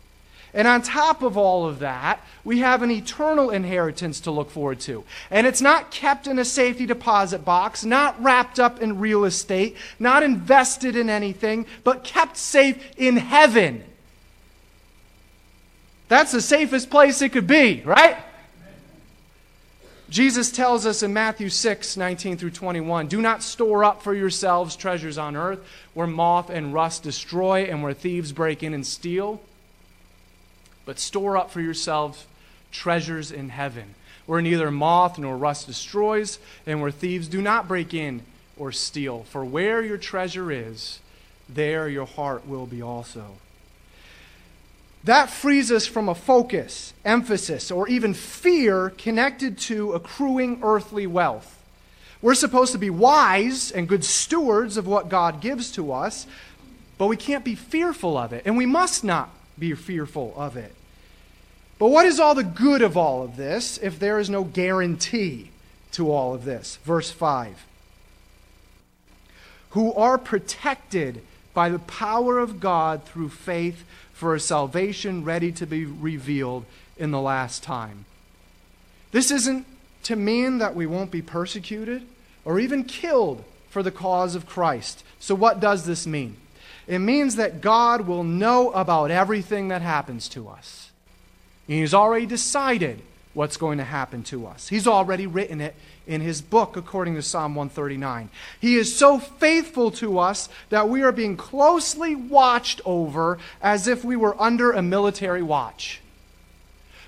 And 0.54 0.68
on 0.68 0.82
top 0.82 1.24
of 1.24 1.36
all 1.36 1.66
of 1.66 1.80
that, 1.80 2.20
we 2.44 2.60
have 2.60 2.84
an 2.84 2.92
eternal 2.92 3.50
inheritance 3.50 4.20
to 4.22 4.32
look 4.32 4.52
forward 4.52 4.80
to. 4.82 5.04
And 5.32 5.48
it's 5.48 5.62
not 5.62 5.92
kept 5.92 6.28
in 6.28 6.38
a 6.38 6.46
safety 6.46 6.86
deposit 6.86 7.44
box, 7.44 7.84
not 7.84 8.22
wrapped 8.22 8.60
up 8.60 8.80
in 8.80 9.00
real 9.00 9.24
estate, 9.24 9.76
not 9.98 10.24
invested 10.24 10.96
in 10.96 11.10
anything, 11.10 11.66
but 11.84 12.04
kept 12.04 12.38
safe 12.38 12.92
in 12.96 13.18
heaven. 13.18 13.84
That's 16.10 16.34
the 16.34 16.42
safest 16.42 16.90
place 16.90 17.22
it 17.22 17.30
could 17.30 17.48
be, 17.48 17.82
right? 17.86 18.18
Jesus 20.12 20.52
tells 20.52 20.86
us 20.86 21.04
in 21.04 21.14
Matthew 21.14 21.48
6, 21.48 21.96
19 21.96 22.36
through 22.36 22.52
21, 22.52 23.08
Do 23.08 23.22
not 23.22 23.42
store 23.42 23.86
up 23.86 24.04
for 24.04 24.14
yourselves 24.14 24.76
treasures 24.76 25.18
on 25.18 25.38
earth 25.38 25.66
where 25.94 26.06
moth 26.06 26.50
and 26.50 26.74
rust 26.74 27.04
destroy 27.04 27.62
and 27.64 27.82
where 27.82 27.94
thieves 27.94 28.34
break 28.34 28.62
in 28.62 28.74
and 28.74 28.86
steal, 28.86 29.42
but 30.86 31.00
store 31.00 31.38
up 31.38 31.50
for 31.50 31.62
yourselves 31.62 32.28
treasures 32.74 33.32
in 33.32 33.50
heaven 33.50 33.96
where 34.26 34.42
neither 34.42 34.70
moth 34.70 35.18
nor 35.18 35.38
rust 35.38 35.68
destroys 35.68 36.40
and 36.66 36.82
where 36.82 36.92
thieves 36.92 37.30
do 37.30 37.42
not 37.42 37.68
break 37.68 37.94
in 37.94 38.22
or 38.58 38.72
steal. 38.72 39.24
For 39.24 39.46
where 39.46 39.82
your 39.82 39.98
treasure 39.98 40.52
is, 40.52 41.00
there 41.48 41.88
your 41.88 42.06
heart 42.06 42.46
will 42.46 42.66
be 42.66 42.82
also. 42.82 43.38
That 45.04 45.30
frees 45.30 45.72
us 45.72 45.88
from 45.88 46.10
a 46.10 46.16
focus, 46.16 46.94
emphasis, 47.04 47.72
or 47.72 47.88
even 47.88 48.14
fear 48.14 48.92
connected 48.92 49.58
to 49.60 49.94
accruing 49.94 50.60
earthly 50.62 51.08
wealth. 51.08 51.58
We're 52.22 52.36
supposed 52.36 52.72
to 52.74 52.78
be 52.78 52.92
wise 52.92 53.72
and 53.72 53.90
good 53.90 54.06
stewards 54.06 54.78
of 54.78 54.86
what 54.86 55.10
God 55.10 55.42
gives 55.42 55.72
to 55.72 55.92
us, 55.92 56.28
but 57.00 57.08
we 57.08 57.18
can't 57.18 57.44
be 57.44 57.56
fearful 57.56 58.16
of 58.16 58.32
it, 58.32 58.44
and 58.46 58.58
we 58.58 58.68
must 58.68 59.04
not 59.04 59.32
be 59.58 59.74
fearful 59.74 60.34
of 60.38 60.56
it. 60.56 60.76
But 61.80 61.88
what 61.88 62.06
is 62.06 62.20
all 62.20 62.36
the 62.36 62.44
good 62.44 62.84
of 62.84 62.96
all 62.96 63.24
of 63.24 63.38
this 63.38 63.80
if 63.80 63.98
there 63.98 64.20
is 64.20 64.30
no 64.30 64.44
guarantee 64.44 65.50
to 65.94 66.12
all 66.12 66.36
of 66.36 66.46
this? 66.46 66.78
Verse 66.84 67.10
5 67.10 67.66
Who 69.72 69.92
are 69.96 70.20
protected 70.20 71.24
by 71.56 71.70
the 71.70 71.80
power 71.80 72.38
of 72.38 72.60
God 72.60 73.04
through 73.04 73.30
faith 73.30 73.84
for 74.22 74.36
a 74.36 74.40
salvation 74.40 75.24
ready 75.24 75.52
to 75.52 75.66
be 75.66 75.84
revealed 75.84 76.64
in 76.96 77.10
the 77.10 77.20
last 77.20 77.64
time. 77.64 78.06
This 79.12 79.32
isn't 79.32 79.66
to 80.04 80.16
mean 80.16 80.60
that 80.60 80.76
we 80.76 80.86
won't 80.86 81.10
be 81.10 81.24
persecuted 81.24 82.04
or 82.46 82.60
even 82.60 82.84
killed 82.84 83.44
for 83.72 83.82
the 83.82 83.90
cause 83.90 84.36
of 84.36 84.46
Christ. 84.46 85.04
So, 85.20 85.34
what 85.34 85.60
does 85.60 85.88
this 85.88 86.06
mean? 86.06 86.38
It 86.86 87.00
means 87.00 87.36
that 87.38 87.62
God 87.62 88.02
will 88.02 88.24
know 88.24 88.70
about 88.74 89.10
everything 89.10 89.70
that 89.70 89.82
happens 89.82 90.30
to 90.30 90.48
us. 90.48 90.92
He's 91.66 91.96
already 91.96 92.28
decided 92.28 93.02
what's 93.34 93.58
going 93.58 93.80
to 93.80 93.84
happen 93.84 94.22
to 94.26 94.46
us. 94.46 94.68
He's 94.68 94.86
already 94.86 95.26
written 95.26 95.60
it 95.60 95.74
in 96.12 96.22
his 96.22 96.42
book, 96.42 96.76
according 96.76 97.16
to 97.16 97.22
Psalm 97.22 97.56
139. 97.56 98.30
He 98.60 98.76
is 98.76 98.96
so 98.96 99.20
faithful 99.20 99.92
to 99.92 100.20
us 100.20 100.50
that 100.70 100.90
we 100.90 101.04
are 101.04 101.12
being 101.12 101.38
closely 101.38 102.16
watched 102.16 102.82
over 102.86 103.38
as 103.62 103.88
if 103.88 104.04
we 104.04 104.16
were 104.16 104.40
under 104.42 104.72
a 104.72 104.82
military 104.82 105.42
watch. 105.42 106.02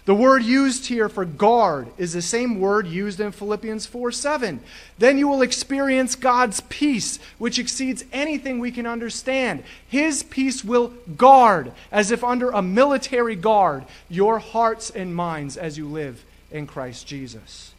The 0.06 0.16
word 0.16 0.44
used 0.44 0.88
here 0.88 1.08
for 1.08 1.24
guard 1.24 1.88
is 1.98 2.12
the 2.12 2.22
same 2.22 2.60
word 2.60 2.88
used 2.88 3.22
in 3.22 3.32
Philippians 3.32 3.86
4 3.86 4.12
7. 4.12 4.60
Then 4.98 5.18
you 5.18 5.30
will 5.30 5.42
experience 5.42 6.16
God's 6.16 6.60
peace, 6.62 7.20
which 7.38 7.58
exceeds 7.58 8.04
anything 8.12 8.60
we 8.60 8.72
can 8.72 8.86
understand. 8.86 9.64
His 9.88 10.24
peace 10.24 10.64
will 10.64 10.90
guard, 11.16 11.72
as 11.90 12.12
if 12.12 12.22
under 12.22 12.50
a 12.50 12.62
military 12.62 13.38
guard, 13.38 13.86
your 14.10 14.40
hearts 14.40 14.90
and 14.90 15.16
minds 15.16 15.56
as 15.56 15.78
you 15.78 15.88
live 15.88 16.26
in 16.52 16.68
Christ 16.68 17.08
Jesus. 17.08 17.73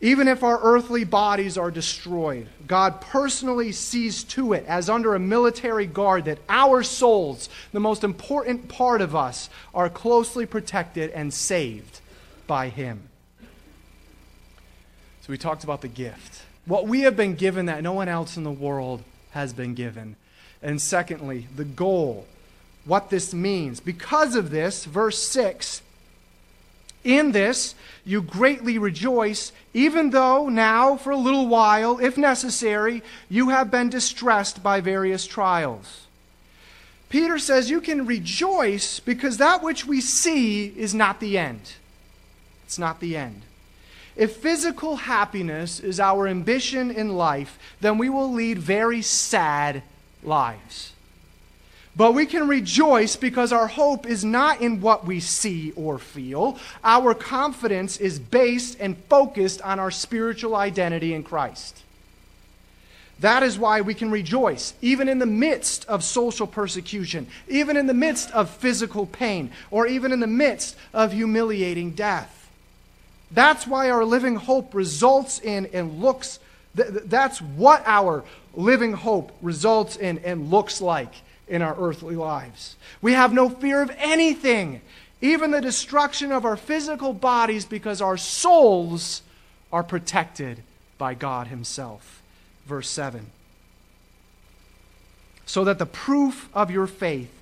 Even 0.00 0.28
if 0.28 0.44
our 0.44 0.60
earthly 0.62 1.02
bodies 1.02 1.58
are 1.58 1.72
destroyed, 1.72 2.46
God 2.68 3.00
personally 3.00 3.72
sees 3.72 4.22
to 4.24 4.52
it, 4.52 4.64
as 4.66 4.88
under 4.88 5.14
a 5.14 5.18
military 5.18 5.86
guard, 5.86 6.26
that 6.26 6.38
our 6.48 6.84
souls, 6.84 7.48
the 7.72 7.80
most 7.80 8.04
important 8.04 8.68
part 8.68 9.00
of 9.00 9.16
us, 9.16 9.50
are 9.74 9.88
closely 9.88 10.46
protected 10.46 11.10
and 11.10 11.34
saved 11.34 12.00
by 12.46 12.68
Him. 12.68 13.08
So 15.22 15.30
we 15.32 15.38
talked 15.38 15.64
about 15.64 15.80
the 15.80 15.88
gift. 15.88 16.42
What 16.64 16.86
we 16.86 17.00
have 17.00 17.16
been 17.16 17.34
given 17.34 17.66
that 17.66 17.82
no 17.82 17.92
one 17.92 18.08
else 18.08 18.36
in 18.36 18.44
the 18.44 18.52
world 18.52 19.02
has 19.32 19.52
been 19.52 19.74
given. 19.74 20.14
And 20.62 20.80
secondly, 20.80 21.48
the 21.56 21.64
goal. 21.64 22.26
What 22.84 23.10
this 23.10 23.34
means. 23.34 23.80
Because 23.80 24.36
of 24.36 24.50
this, 24.50 24.84
verse 24.84 25.20
6 25.22 25.82
in 27.08 27.32
this 27.32 27.74
you 28.04 28.22
greatly 28.22 28.78
rejoice, 28.78 29.52
even 29.74 30.10
though 30.10 30.48
now, 30.48 30.96
for 30.96 31.10
a 31.10 31.16
little 31.16 31.46
while, 31.46 31.98
if 31.98 32.16
necessary, 32.16 33.02
you 33.28 33.48
have 33.48 33.70
been 33.70 33.88
distressed 33.88 34.62
by 34.62 34.80
various 34.80 35.26
trials. 35.26 36.06
Peter 37.08 37.38
says 37.38 37.70
you 37.70 37.80
can 37.80 38.06
rejoice 38.06 39.00
because 39.00 39.38
that 39.38 39.62
which 39.62 39.86
we 39.86 40.00
see 40.00 40.66
is 40.66 40.94
not 40.94 41.20
the 41.20 41.38
end. 41.38 41.72
It's 42.64 42.78
not 42.78 43.00
the 43.00 43.16
end. 43.16 43.42
If 44.14 44.36
physical 44.36 44.96
happiness 44.96 45.80
is 45.80 46.00
our 46.00 46.26
ambition 46.26 46.90
in 46.90 47.16
life, 47.16 47.58
then 47.80 47.96
we 47.96 48.10
will 48.10 48.30
lead 48.32 48.58
very 48.58 49.00
sad 49.00 49.82
lives. 50.22 50.92
But 51.96 52.12
we 52.12 52.26
can 52.26 52.46
rejoice 52.46 53.16
because 53.16 53.52
our 53.52 53.66
hope 53.66 54.06
is 54.06 54.24
not 54.24 54.60
in 54.60 54.80
what 54.80 55.04
we 55.04 55.20
see 55.20 55.72
or 55.72 55.98
feel. 55.98 56.58
Our 56.84 57.12
confidence 57.12 57.96
is 57.96 58.18
based 58.18 58.76
and 58.78 58.96
focused 59.08 59.60
on 59.62 59.80
our 59.80 59.90
spiritual 59.90 60.54
identity 60.54 61.12
in 61.12 61.24
Christ. 61.24 61.82
That 63.20 63.42
is 63.42 63.58
why 63.58 63.80
we 63.80 63.94
can 63.94 64.12
rejoice, 64.12 64.74
even 64.80 65.08
in 65.08 65.18
the 65.18 65.26
midst 65.26 65.84
of 65.86 66.04
social 66.04 66.46
persecution, 66.46 67.26
even 67.48 67.76
in 67.76 67.88
the 67.88 67.94
midst 67.94 68.30
of 68.30 68.48
physical 68.48 69.06
pain, 69.06 69.50
or 69.72 69.88
even 69.88 70.12
in 70.12 70.20
the 70.20 70.28
midst 70.28 70.76
of 70.94 71.12
humiliating 71.12 71.92
death. 71.92 72.48
That's 73.32 73.66
why 73.66 73.90
our 73.90 74.04
living 74.04 74.36
hope 74.36 74.72
results 74.72 75.40
in 75.40 75.66
and 75.72 76.00
looks, 76.00 76.38
that's 76.74 77.42
what 77.42 77.82
our 77.86 78.24
living 78.54 78.92
hope 78.92 79.32
results 79.42 79.96
in 79.96 80.18
and 80.18 80.50
looks 80.50 80.80
like 80.80 81.12
in 81.48 81.62
our 81.62 81.76
earthly 81.78 82.14
lives. 82.14 82.76
We 83.00 83.12
have 83.12 83.32
no 83.32 83.48
fear 83.48 83.82
of 83.82 83.90
anything, 83.98 84.80
even 85.20 85.50
the 85.50 85.60
destruction 85.60 86.32
of 86.32 86.44
our 86.44 86.56
physical 86.56 87.12
bodies, 87.12 87.64
because 87.64 88.00
our 88.00 88.16
souls 88.16 89.22
are 89.72 89.82
protected 89.82 90.62
by 90.98 91.14
God 91.14 91.48
Himself. 91.48 92.22
Verse 92.66 92.88
7. 92.88 93.26
So 95.46 95.64
that 95.64 95.78
the 95.78 95.86
proof 95.86 96.48
of 96.54 96.70
your 96.70 96.86
faith, 96.86 97.32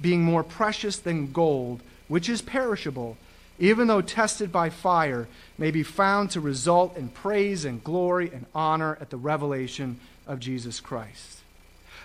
being 0.00 0.22
more 0.22 0.44
precious 0.44 0.98
than 0.98 1.32
gold, 1.32 1.80
which 2.08 2.28
is 2.28 2.42
perishable, 2.42 3.16
even 3.58 3.86
though 3.88 4.02
tested 4.02 4.52
by 4.52 4.70
fire, 4.70 5.26
may 5.58 5.70
be 5.70 5.82
found 5.82 6.30
to 6.30 6.40
result 6.40 6.96
in 6.96 7.08
praise 7.08 7.64
and 7.64 7.82
glory 7.82 8.30
and 8.32 8.46
honor 8.54 8.98
at 9.00 9.10
the 9.10 9.16
revelation 9.16 9.98
of 10.26 10.38
Jesus 10.38 10.78
Christ. 10.80 11.40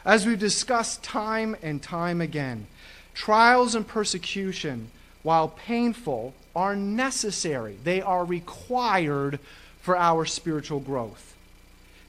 As 0.03 0.25
we've 0.25 0.39
discussed 0.39 1.03
time 1.03 1.55
and 1.61 1.81
time 1.81 2.21
again, 2.21 2.67
trials 3.13 3.75
and 3.75 3.87
persecution, 3.87 4.89
while 5.23 5.49
painful, 5.49 6.33
are 6.55 6.75
necessary. 6.75 7.77
They 7.83 8.01
are 8.01 8.25
required 8.25 9.39
for 9.81 9.97
our 9.97 10.25
spiritual 10.25 10.79
growth. 10.79 11.35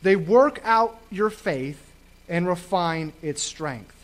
They 0.03 0.17
work 0.17 0.61
out 0.65 1.01
your 1.11 1.31
faith 1.31 1.93
and 2.29 2.47
refine 2.47 3.13
its 3.23 3.43
strength. 3.43 3.95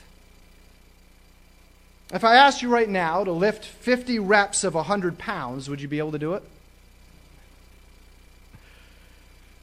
If 2.12 2.24
I 2.24 2.36
asked 2.36 2.62
you 2.62 2.68
right 2.68 2.88
now 2.88 3.24
to 3.24 3.32
lift 3.32 3.64
50 3.64 4.18
reps 4.18 4.64
of 4.64 4.74
100 4.74 5.18
pounds, 5.18 5.68
would 5.68 5.80
you 5.80 5.88
be 5.88 5.98
able 5.98 6.12
to 6.12 6.18
do 6.18 6.34
it? 6.34 6.42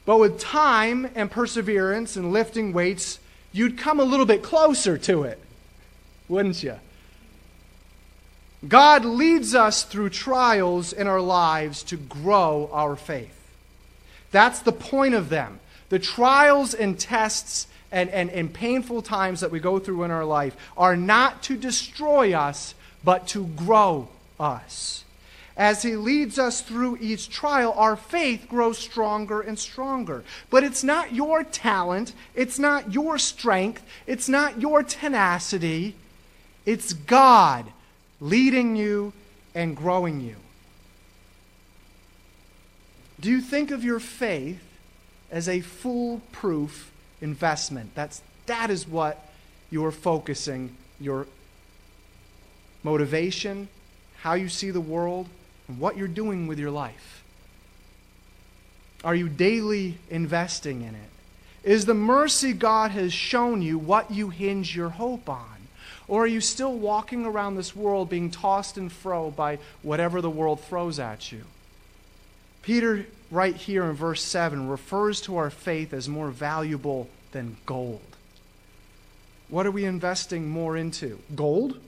But 0.04 0.18
with 0.18 0.38
time 0.38 1.10
and 1.16 1.28
perseverance 1.28 2.16
and 2.16 2.32
lifting 2.32 2.72
weights, 2.72 3.18
you'd 3.52 3.78
come 3.78 4.00
a 4.00 4.04
little 4.04 4.26
bit 4.26 4.42
closer 4.42 4.98
to 4.98 5.22
it, 5.24 5.40
wouldn't 6.28 6.62
you? 6.62 6.76
God 8.66 9.04
leads 9.04 9.54
us 9.54 9.84
through 9.84 10.10
trials 10.10 10.92
in 10.92 11.06
our 11.06 11.20
lives 11.20 11.82
to 11.84 11.96
grow 11.96 12.68
our 12.72 12.96
faith. 12.96 13.32
That's 14.30 14.60
the 14.60 14.72
point 14.72 15.14
of 15.14 15.28
them. 15.28 15.60
The 15.88 15.98
trials 15.98 16.74
and 16.74 16.98
tests 16.98 17.68
and, 17.92 18.10
and, 18.10 18.30
and 18.30 18.52
painful 18.52 19.02
times 19.02 19.40
that 19.40 19.50
we 19.50 19.60
go 19.60 19.78
through 19.78 20.02
in 20.02 20.10
our 20.10 20.24
life 20.24 20.56
are 20.76 20.96
not 20.96 21.42
to 21.44 21.56
destroy 21.56 22.32
us, 22.34 22.74
but 23.04 23.28
to 23.28 23.46
grow 23.46 24.08
us 24.40 25.04
as 25.56 25.82
He 25.82 25.96
leads 25.96 26.38
us 26.38 26.60
through 26.60 26.98
each 27.00 27.30
trial, 27.30 27.72
our 27.76 27.96
faith 27.96 28.46
grows 28.48 28.78
stronger 28.78 29.40
and 29.40 29.58
stronger. 29.58 30.22
But 30.50 30.64
it's 30.64 30.84
not 30.84 31.14
your 31.14 31.44
talent, 31.44 32.12
it's 32.34 32.58
not 32.58 32.92
your 32.92 33.18
strength, 33.18 33.82
it's 34.06 34.28
not 34.28 34.60
your 34.60 34.82
tenacity. 34.82 35.94
It's 36.66 36.92
God 36.92 37.66
leading 38.20 38.74
you 38.76 39.12
and 39.54 39.76
growing 39.76 40.20
you. 40.20 40.36
Do 43.20 43.30
you 43.30 43.40
think 43.40 43.70
of 43.70 43.82
your 43.82 44.00
faith 44.00 44.62
as 45.30 45.48
a 45.48 45.60
foolproof 45.60 46.90
investment? 47.20 47.94
That's, 47.94 48.20
that 48.46 48.68
is 48.68 48.86
what 48.86 49.30
you 49.70 49.84
are 49.86 49.92
focusing 49.92 50.76
your 51.00 51.26
motivation, 52.82 53.68
how 54.18 54.34
you 54.34 54.48
see 54.48 54.70
the 54.70 54.80
world, 54.80 55.28
and 55.68 55.78
what 55.78 55.96
you're 55.96 56.08
doing 56.08 56.46
with 56.46 56.58
your 56.58 56.70
life. 56.70 57.22
Are 59.04 59.14
you 59.14 59.28
daily 59.28 59.98
investing 60.10 60.82
in 60.82 60.94
it? 60.94 61.10
Is 61.62 61.84
the 61.84 61.94
mercy 61.94 62.52
God 62.52 62.92
has 62.92 63.12
shown 63.12 63.60
you 63.62 63.78
what 63.78 64.10
you 64.10 64.30
hinge 64.30 64.74
your 64.74 64.90
hope 64.90 65.28
on? 65.28 65.56
Or 66.08 66.24
are 66.24 66.28
you 66.28 66.40
still 66.40 66.72
walking 66.72 67.26
around 67.26 67.56
this 67.56 67.74
world 67.74 68.08
being 68.08 68.30
tossed 68.30 68.76
and 68.76 68.90
fro 68.90 69.30
by 69.30 69.58
whatever 69.82 70.20
the 70.20 70.30
world 70.30 70.60
throws 70.60 70.98
at 71.00 71.32
you? 71.32 71.42
Peter, 72.62 73.06
right 73.30 73.56
here 73.56 73.84
in 73.84 73.94
verse 73.94 74.22
7, 74.22 74.68
refers 74.68 75.20
to 75.22 75.36
our 75.36 75.50
faith 75.50 75.92
as 75.92 76.08
more 76.08 76.30
valuable 76.30 77.08
than 77.32 77.56
gold. 77.66 78.00
What 79.48 79.66
are 79.66 79.70
we 79.70 79.84
investing 79.84 80.48
more 80.48 80.76
into? 80.76 81.18
Gold, 81.34 81.78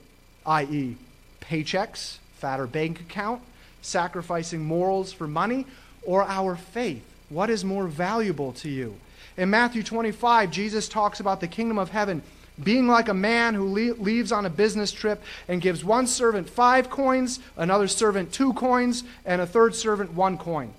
i.e., 0.45 0.97
paychecks, 1.41 2.17
fatter 2.37 2.67
bank 2.67 3.01
account, 3.01 3.41
sacrificing 3.81 4.63
morals 4.63 5.11
for 5.11 5.27
money, 5.27 5.65
or 6.03 6.23
our 6.23 6.55
faith? 6.55 7.03
What 7.29 7.49
is 7.49 7.63
more 7.63 7.87
valuable 7.87 8.53
to 8.53 8.69
you? 8.69 8.95
In 9.37 9.49
Matthew 9.49 9.83
25, 9.83 10.51
Jesus 10.51 10.89
talks 10.89 11.19
about 11.19 11.39
the 11.39 11.47
kingdom 11.47 11.77
of 11.77 11.91
heaven 11.91 12.21
being 12.63 12.87
like 12.87 13.07
a 13.07 13.13
man 13.13 13.55
who 13.55 13.65
leaves 13.65 14.31
on 14.31 14.45
a 14.45 14.49
business 14.49 14.91
trip 14.91 15.21
and 15.47 15.61
gives 15.61 15.83
one 15.83 16.07
servant 16.07 16.49
five 16.49 16.89
coins, 16.89 17.39
another 17.55 17.87
servant 17.87 18.33
two 18.33 18.53
coins, 18.53 19.03
and 19.25 19.41
a 19.41 19.47
third 19.47 19.75
servant 19.75 20.13
one 20.13 20.37
coin. 20.37 20.73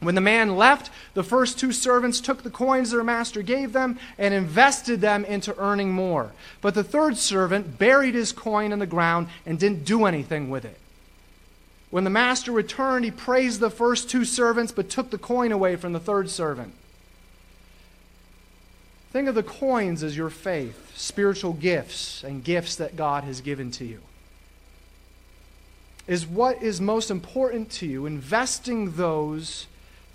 When 0.00 0.14
the 0.14 0.20
man 0.20 0.56
left, 0.56 0.90
the 1.14 1.24
first 1.24 1.58
two 1.58 1.72
servants 1.72 2.20
took 2.20 2.42
the 2.42 2.50
coins 2.50 2.92
their 2.92 3.02
master 3.02 3.42
gave 3.42 3.72
them 3.72 3.98
and 4.16 4.32
invested 4.32 5.00
them 5.00 5.24
into 5.24 5.58
earning 5.58 5.92
more. 5.92 6.32
But 6.60 6.74
the 6.74 6.84
third 6.84 7.16
servant 7.16 7.78
buried 7.78 8.14
his 8.14 8.30
coin 8.30 8.72
in 8.72 8.78
the 8.78 8.86
ground 8.86 9.28
and 9.44 9.58
didn't 9.58 9.84
do 9.84 10.04
anything 10.04 10.50
with 10.50 10.64
it. 10.64 10.78
When 11.90 12.04
the 12.04 12.10
master 12.10 12.52
returned, 12.52 13.04
he 13.04 13.10
praised 13.10 13.60
the 13.60 13.70
first 13.70 14.10
two 14.10 14.24
servants, 14.24 14.72
but 14.72 14.90
took 14.90 15.10
the 15.10 15.18
coin 15.18 15.52
away 15.52 15.76
from 15.76 15.92
the 15.92 16.00
third 16.00 16.28
servant. 16.28 16.74
Think 19.10 19.26
of 19.26 19.34
the 19.34 19.42
coins 19.42 20.02
as 20.02 20.16
your 20.16 20.28
faith, 20.28 20.92
spiritual 20.94 21.54
gifts, 21.54 22.22
and 22.22 22.44
gifts 22.44 22.76
that 22.76 22.96
God 22.96 23.24
has 23.24 23.40
given 23.40 23.70
to 23.72 23.86
you. 23.86 24.00
Is 26.06 26.26
what 26.26 26.62
is 26.62 26.80
most 26.80 27.10
important 27.10 27.70
to 27.72 27.86
you, 27.86 28.04
investing 28.04 28.92
those 28.92 29.66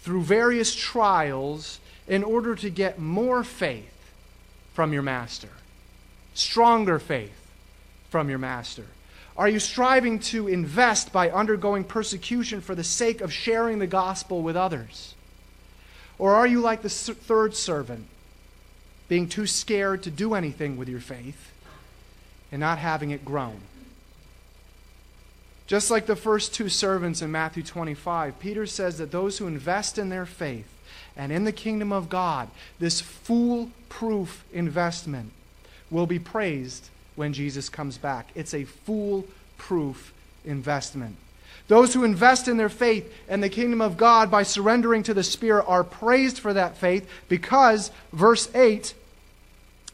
through 0.01 0.23
various 0.23 0.75
trials 0.75 1.79
in 2.07 2.23
order 2.23 2.55
to 2.55 2.69
get 2.69 2.99
more 2.99 3.43
faith 3.43 4.11
from 4.73 4.93
your 4.93 5.01
master, 5.01 5.49
stronger 6.33 6.99
faith 6.99 7.39
from 8.09 8.29
your 8.29 8.39
master. 8.39 8.85
Are 9.35 9.49
you 9.49 9.59
striving 9.59 10.19
to 10.19 10.47
invest 10.47 11.11
by 11.11 11.31
undergoing 11.31 11.83
persecution 11.83 12.61
for 12.61 12.75
the 12.75 12.83
sake 12.83 13.21
of 13.21 13.33
sharing 13.33 13.79
the 13.79 13.87
gospel 13.87 14.43
with 14.43 14.55
others? 14.55 15.15
Or 16.19 16.35
are 16.35 16.45
you 16.45 16.61
like 16.61 16.83
the 16.83 16.89
third 16.89 17.55
servant, 17.55 18.05
being 19.09 19.27
too 19.27 19.47
scared 19.47 20.03
to 20.03 20.11
do 20.11 20.35
anything 20.35 20.77
with 20.77 20.87
your 20.87 20.99
faith 20.99 21.51
and 22.51 22.59
not 22.59 22.77
having 22.77 23.09
it 23.09 23.25
grown? 23.25 23.61
Just 25.65 25.89
like 25.89 26.05
the 26.05 26.15
first 26.15 26.53
two 26.53 26.69
servants 26.69 27.21
in 27.23 27.31
Matthew 27.31 27.63
25, 27.63 28.37
Peter 28.39 28.67
says 28.67 28.99
that 28.99 29.11
those 29.11 29.39
who 29.39 29.47
invest 29.47 29.97
in 29.97 30.09
their 30.09 30.27
faith 30.27 30.67
and 31.17 31.31
in 31.31 31.45
the 31.45 31.51
kingdom 31.51 31.91
of 31.91 32.09
God, 32.09 32.49
this 32.79 33.01
foolproof 33.01 34.43
investment, 34.53 35.31
will 35.89 36.05
be 36.05 36.19
praised 36.19 36.89
when 37.15 37.33
Jesus 37.33 37.69
comes 37.69 37.97
back. 37.97 38.29
It's 38.35 38.53
a 38.53 38.63
foolproof 38.63 40.13
investment. 40.45 41.15
Those 41.67 41.93
who 41.93 42.03
invest 42.03 42.47
in 42.47 42.57
their 42.57 42.69
faith 42.69 43.11
and 43.29 43.41
the 43.41 43.49
kingdom 43.49 43.81
of 43.81 43.97
God 43.97 44.29
by 44.29 44.43
surrendering 44.43 45.03
to 45.03 45.13
the 45.13 45.23
Spirit 45.23 45.65
are 45.67 45.83
praised 45.83 46.39
for 46.39 46.53
that 46.53 46.77
faith 46.77 47.09
because, 47.29 47.89
verse 48.11 48.53
8, 48.53 48.93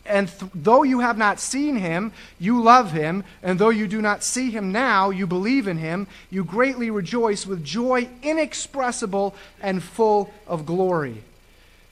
and 0.09 0.27
th- 0.27 0.51
though 0.55 0.81
you 0.83 1.01
have 1.01 1.17
not 1.17 1.39
seen 1.39 1.77
him, 1.77 2.11
you 2.39 2.61
love 2.61 2.91
him. 2.91 3.23
And 3.43 3.59
though 3.59 3.69
you 3.69 3.87
do 3.87 4.01
not 4.01 4.23
see 4.23 4.49
him 4.49 4.71
now, 4.71 5.11
you 5.11 5.27
believe 5.27 5.67
in 5.67 5.77
him. 5.77 6.07
You 6.31 6.43
greatly 6.43 6.89
rejoice 6.89 7.45
with 7.45 7.63
joy 7.63 8.09
inexpressible 8.23 9.35
and 9.61 9.83
full 9.83 10.33
of 10.47 10.65
glory. 10.65 11.23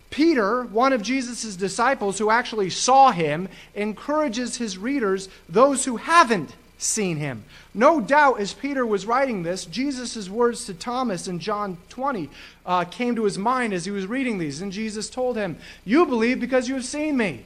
Peter, 0.10 0.63
one 0.63 0.93
of 0.93 1.02
Jesus' 1.02 1.56
disciples 1.56 2.17
who 2.17 2.30
actually 2.30 2.70
saw 2.70 3.12
him, 3.12 3.50
encourages 3.76 4.58
his 4.58 4.78
readers, 4.78 5.30
those 5.50 5.86
who 5.86 5.98
haven't 5.98 6.56
seen 6.78 7.17
him. 7.17 7.43
No 7.74 8.00
doubt, 8.00 8.39
as 8.39 8.54
Peter 8.54 8.86
was 8.86 9.06
writing 9.06 9.43
this, 9.43 9.65
Jesus' 9.65 10.30
words 10.30 10.65
to 10.65 10.74
Thomas 10.74 11.28
in 11.28 11.39
John 11.39 11.78
20 11.89 12.30
uh, 12.65 12.86
came 12.86 13.15
to 13.15 13.24
his 13.24 13.38
mind 13.38 13.74
as 13.74 13.86
he 13.86 13.91
was 13.91 14.06
reading 14.06 14.38
these. 14.38 14.62
And 14.62 14.72
Jesus 14.72 15.10
told 15.10 15.36
him, 15.36 15.58
You 15.86 16.06
believe 16.06 16.39
because 16.39 16.67
you 16.67 16.76
have 16.76 16.86
seen 16.86 17.17
me. 17.17 17.46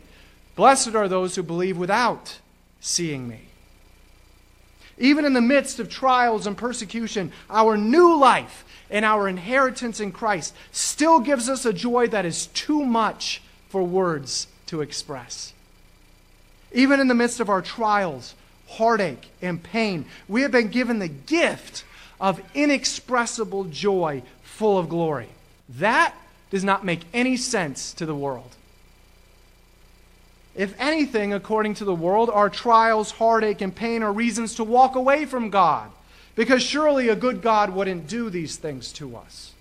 Blessed 0.56 0.96
are 0.96 1.08
those 1.08 1.36
who 1.36 1.44
believe 1.44 1.78
without 1.78 2.40
seeing 2.80 3.28
me. 3.28 3.42
Even 4.98 5.26
in 5.26 5.34
the 5.34 5.42
midst 5.42 5.80
of 5.80 5.90
trials 5.90 6.46
and 6.46 6.56
persecution, 6.56 7.32
our 7.50 7.76
new 7.76 8.18
life 8.18 8.66
and 8.92 9.06
our 9.06 9.28
inheritance 9.28 10.00
in 10.00 10.12
Christ 10.12 10.54
still 10.72 11.20
gives 11.20 11.50
us 11.50 11.66
a 11.66 11.74
joy 11.74 12.08
that 12.08 12.26
is 12.26 12.48
too 12.48 12.86
much 12.86 13.42
for 13.70 13.82
words 13.82 14.48
to 14.68 14.82
express. 14.82 15.54
Even 16.74 17.00
in 17.00 17.08
the 17.08 17.16
midst 17.16 17.40
of 17.40 17.50
our 17.50 17.62
trials, 17.62 18.36
heartache, 18.68 19.30
and 19.42 19.64
pain, 19.64 20.06
we 20.28 20.42
have 20.42 20.52
been 20.52 20.68
given 20.68 21.00
the 21.00 21.08
gift 21.08 21.86
of 22.20 22.42
inexpressible 22.54 23.64
joy 23.66 24.22
full 24.44 24.78
of 24.78 24.90
glory. 24.90 25.30
That 25.70 26.14
does 26.50 26.64
not 26.64 26.86
make 26.86 27.02
any 27.14 27.38
sense 27.38 27.94
to 27.94 28.06
the 28.06 28.16
world. 28.16 28.56
If 30.54 30.76
anything, 30.78 31.34
according 31.34 31.76
to 31.76 31.86
the 31.86 31.96
world, 31.96 32.30
our 32.30 32.50
trials, 32.50 33.12
heartache, 33.12 33.62
and 33.62 33.74
pain 33.74 34.04
are 34.04 34.12
reasons 34.12 34.56
to 34.56 34.66
walk 34.66 34.96
away 34.96 35.26
from 35.26 35.50
God. 35.50 35.90
Because 36.36 36.64
surely 36.64 37.10
a 37.10 37.16
good 37.16 37.42
God 37.42 37.72
wouldn't 37.72 38.08
do 38.08 38.30
these 38.30 38.56
things 38.56 38.94
to 38.94 39.16
us. 39.18 39.54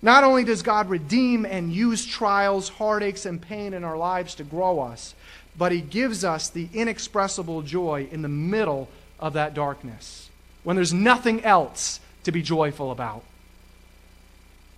Not 0.00 0.24
only 0.24 0.44
does 0.44 0.62
God 0.62 0.90
redeem 0.90 1.46
and 1.46 1.72
use 1.72 2.04
trials, 2.04 2.68
heartaches, 2.68 3.24
and 3.24 3.40
pain 3.40 3.72
in 3.72 3.84
our 3.84 3.96
lives 3.96 4.34
to 4.34 4.44
grow 4.44 4.80
us, 4.80 5.14
but 5.56 5.72
He 5.72 5.80
gives 5.80 6.24
us 6.24 6.48
the 6.48 6.68
inexpressible 6.74 7.62
joy 7.62 8.08
in 8.10 8.22
the 8.22 8.28
middle 8.28 8.88
of 9.18 9.32
that 9.32 9.54
darkness, 9.54 10.28
when 10.62 10.76
there's 10.76 10.92
nothing 10.92 11.42
else 11.44 12.00
to 12.24 12.32
be 12.32 12.42
joyful 12.42 12.90
about. 12.90 13.22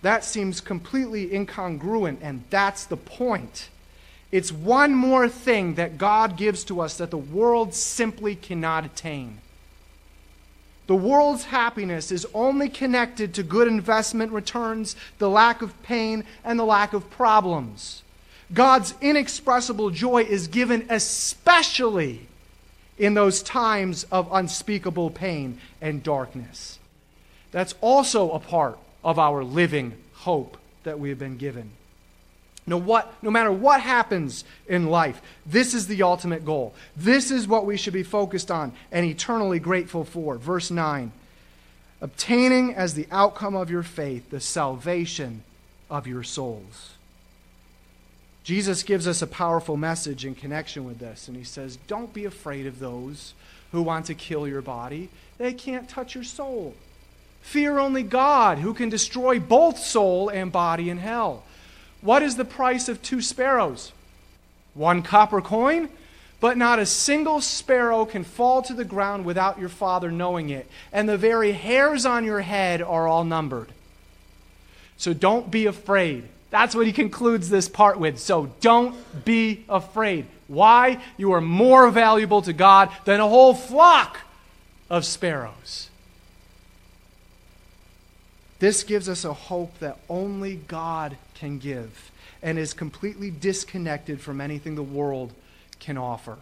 That 0.01 0.23
seems 0.23 0.61
completely 0.61 1.27
incongruent, 1.27 2.19
and 2.21 2.43
that's 2.49 2.85
the 2.85 2.97
point. 2.97 3.69
It's 4.31 4.51
one 4.51 4.93
more 4.93 5.27
thing 5.27 5.75
that 5.75 5.97
God 5.97 6.37
gives 6.37 6.63
to 6.65 6.79
us 6.79 6.97
that 6.97 7.11
the 7.11 7.17
world 7.17 7.73
simply 7.73 8.35
cannot 8.35 8.85
attain. 8.85 9.39
The 10.87 10.95
world's 10.95 11.45
happiness 11.45 12.11
is 12.11 12.25
only 12.33 12.69
connected 12.69 13.33
to 13.33 13.43
good 13.43 13.67
investment 13.67 14.31
returns, 14.31 14.95
the 15.19 15.29
lack 15.29 15.61
of 15.61 15.81
pain, 15.83 16.23
and 16.43 16.57
the 16.57 16.65
lack 16.65 16.93
of 16.93 17.09
problems. 17.09 18.03
God's 18.53 18.93
inexpressible 19.01 19.89
joy 19.89 20.23
is 20.23 20.47
given 20.47 20.87
especially 20.89 22.27
in 22.97 23.13
those 23.13 23.43
times 23.43 24.05
of 24.05 24.29
unspeakable 24.31 25.09
pain 25.09 25.59
and 25.81 26.01
darkness. 26.01 26.79
That's 27.51 27.75
also 27.81 28.31
a 28.31 28.39
part 28.39 28.79
of 29.03 29.19
our 29.19 29.43
living 29.43 29.93
hope 30.13 30.57
that 30.83 30.99
we 30.99 31.09
have 31.09 31.19
been 31.19 31.37
given. 31.37 31.71
No, 32.67 32.75
what, 32.75 33.13
no 33.23 33.31
matter 33.31 33.51
what 33.51 33.79
happens 33.79 34.43
in 34.67 34.87
life, 34.87 35.21
this 35.45 35.73
is 35.73 35.87
the 35.87 36.03
ultimate 36.03 36.45
goal. 36.45 36.75
This 36.97 37.31
is 37.31 37.47
what 37.47 37.65
we 37.65 37.77
should 37.77 37.93
be 37.93 38.03
focused 38.03 38.51
on 38.51 38.73
and 38.91 39.05
eternally 39.05 39.59
grateful 39.59 40.03
for. 40.03 40.37
Verse 40.37 40.69
9 40.69 41.11
obtaining 41.99 42.75
as 42.75 42.93
the 42.93 43.07
outcome 43.09 43.55
of 43.55 43.71
your 43.71 43.81
faith 43.81 44.29
the 44.29 44.39
salvation 44.39 45.43
of 45.89 46.05
your 46.05 46.21
souls. 46.21 46.91
Jesus 48.43 48.83
gives 48.83 49.07
us 49.07 49.21
a 49.21 49.27
powerful 49.27 49.75
message 49.75 50.23
in 50.23 50.35
connection 50.35 50.85
with 50.85 50.99
this, 50.99 51.27
and 51.27 51.35
he 51.35 51.43
says, 51.43 51.77
Don't 51.87 52.13
be 52.13 52.25
afraid 52.25 52.65
of 52.65 52.79
those 52.79 53.33
who 53.71 53.81
want 53.81 54.05
to 54.05 54.13
kill 54.13 54.47
your 54.47 54.61
body, 54.61 55.09
they 55.37 55.53
can't 55.53 55.89
touch 55.89 56.15
your 56.15 56.23
soul. 56.23 56.75
Fear 57.41 57.79
only 57.79 58.03
God, 58.03 58.57
who 58.59 58.73
can 58.73 58.89
destroy 58.89 59.39
both 59.39 59.77
soul 59.77 60.29
and 60.29 60.51
body 60.51 60.89
in 60.89 60.97
hell. 60.97 61.43
What 62.01 62.23
is 62.23 62.35
the 62.35 62.45
price 62.45 62.89
of 62.89 63.01
two 63.01 63.21
sparrows? 63.21 63.91
One 64.73 65.01
copper 65.01 65.41
coin? 65.41 65.89
But 66.39 66.57
not 66.57 66.77
a 66.77 66.85
single 66.85 67.41
sparrow 67.41 68.05
can 68.05 68.23
fall 68.23 68.61
to 68.63 68.73
the 68.73 68.85
ground 68.85 69.25
without 69.25 69.59
your 69.59 69.69
Father 69.69 70.11
knowing 70.11 70.49
it, 70.49 70.69
and 70.93 71.09
the 71.09 71.17
very 71.17 71.51
hairs 71.51 72.05
on 72.05 72.23
your 72.23 72.41
head 72.41 72.81
are 72.81 73.07
all 73.07 73.23
numbered. 73.23 73.69
So 74.97 75.13
don't 75.13 75.49
be 75.49 75.65
afraid. 75.65 76.27
That's 76.49 76.75
what 76.75 76.85
he 76.85 76.93
concludes 76.93 77.49
this 77.49 77.67
part 77.67 77.99
with. 77.99 78.19
So 78.19 78.51
don't 78.61 78.95
be 79.25 79.65
afraid. 79.67 80.27
Why? 80.47 81.01
You 81.17 81.33
are 81.33 81.41
more 81.41 81.89
valuable 81.89 82.41
to 82.43 82.53
God 82.53 82.89
than 83.05 83.19
a 83.19 83.27
whole 83.27 83.53
flock 83.53 84.19
of 84.89 85.05
sparrows. 85.05 85.89
This 88.59 88.83
gives 88.83 89.09
us 89.09 89.25
a 89.25 89.33
hope 89.33 89.77
that 89.79 89.99
only 90.09 90.55
God 90.55 91.17
can 91.37 91.59
give 91.59 92.11
and 92.41 92.57
is 92.57 92.73
completely 92.73 93.31
disconnected 93.31 94.19
from 94.19 94.41
anything 94.41 94.75
the 94.75 94.83
world 94.83 95.33
can 95.79 95.97
offer. 95.97 96.37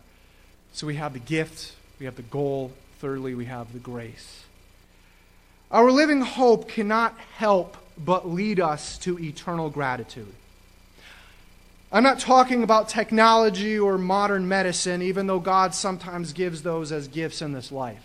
So 0.74 0.88
we 0.88 0.96
have 0.96 1.14
the 1.14 1.20
gift, 1.20 1.74
we 2.00 2.06
have 2.06 2.16
the 2.16 2.22
goal, 2.22 2.72
thirdly, 3.00 3.36
we 3.36 3.46
have 3.46 3.72
the 3.74 3.80
grace. 3.80 4.44
Our 5.72 5.92
living 5.92 6.22
hope 6.22 6.70
cannot 6.70 7.18
help 7.38 7.78
but 7.98 8.28
lead 8.28 8.60
us 8.60 8.98
to 9.00 9.20
eternal 9.20 9.70
gratitude. 9.70 10.34
I'm 11.92 12.04
not 12.04 12.20
talking 12.20 12.64
about 12.64 12.90
technology 12.90 13.80
or 13.80 13.98
modern 13.98 14.48
medicine, 14.48 15.02
even 15.02 15.28
though 15.28 15.40
God 15.40 15.74
sometimes 15.74 16.34
gives 16.34 16.62
those 16.62 16.92
as 16.92 17.08
gifts 17.08 17.42
in 17.42 17.54
this 17.54 17.72
life. 17.72 18.04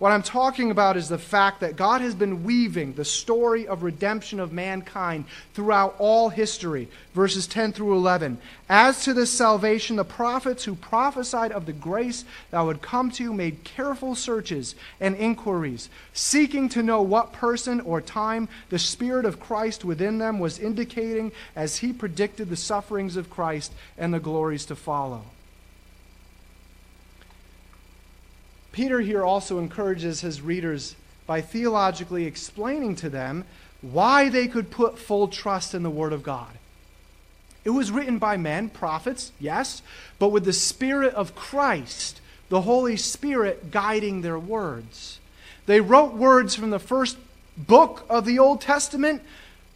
What 0.00 0.12
I'm 0.12 0.22
talking 0.22 0.70
about 0.70 0.96
is 0.96 1.10
the 1.10 1.18
fact 1.18 1.60
that 1.60 1.76
God 1.76 2.00
has 2.00 2.14
been 2.14 2.42
weaving 2.42 2.94
the 2.94 3.04
story 3.04 3.68
of 3.68 3.82
redemption 3.82 4.40
of 4.40 4.50
mankind 4.50 5.26
throughout 5.52 5.94
all 5.98 6.30
history, 6.30 6.88
verses 7.12 7.46
10 7.46 7.74
through 7.74 7.94
11. 7.94 8.38
As 8.66 9.04
to 9.04 9.12
this 9.12 9.30
salvation, 9.30 9.96
the 9.96 10.04
prophets 10.04 10.64
who 10.64 10.74
prophesied 10.74 11.52
of 11.52 11.66
the 11.66 11.74
grace 11.74 12.24
that 12.50 12.62
would 12.62 12.80
come 12.80 13.10
to 13.10 13.22
you 13.22 13.34
made 13.34 13.62
careful 13.62 14.14
searches 14.14 14.74
and 15.00 15.14
inquiries, 15.16 15.90
seeking 16.14 16.70
to 16.70 16.82
know 16.82 17.02
what 17.02 17.34
person 17.34 17.78
or 17.82 18.00
time 18.00 18.48
the 18.70 18.78
Spirit 18.78 19.26
of 19.26 19.38
Christ 19.38 19.84
within 19.84 20.16
them 20.16 20.38
was 20.38 20.58
indicating 20.58 21.30
as 21.54 21.76
he 21.76 21.92
predicted 21.92 22.48
the 22.48 22.56
sufferings 22.56 23.16
of 23.16 23.28
Christ 23.28 23.74
and 23.98 24.14
the 24.14 24.18
glories 24.18 24.64
to 24.64 24.76
follow. 24.76 25.24
Peter 28.72 29.00
here 29.00 29.24
also 29.24 29.58
encourages 29.58 30.20
his 30.20 30.40
readers 30.40 30.94
by 31.26 31.40
theologically 31.40 32.24
explaining 32.24 32.94
to 32.96 33.08
them 33.08 33.44
why 33.82 34.28
they 34.28 34.46
could 34.46 34.70
put 34.70 34.98
full 34.98 35.28
trust 35.28 35.74
in 35.74 35.82
the 35.82 35.90
Word 35.90 36.12
of 36.12 36.22
God. 36.22 36.50
It 37.64 37.70
was 37.70 37.90
written 37.90 38.18
by 38.18 38.36
men, 38.36 38.70
prophets, 38.70 39.32
yes, 39.38 39.82
but 40.18 40.28
with 40.28 40.44
the 40.44 40.52
Spirit 40.52 41.14
of 41.14 41.34
Christ, 41.34 42.20
the 42.48 42.62
Holy 42.62 42.96
Spirit 42.96 43.70
guiding 43.70 44.22
their 44.22 44.38
words. 44.38 45.18
They 45.66 45.80
wrote 45.80 46.14
words 46.14 46.54
from 46.54 46.70
the 46.70 46.78
first 46.78 47.16
book 47.56 48.04
of 48.08 48.24
the 48.24 48.38
Old 48.38 48.60
Testament, 48.60 49.22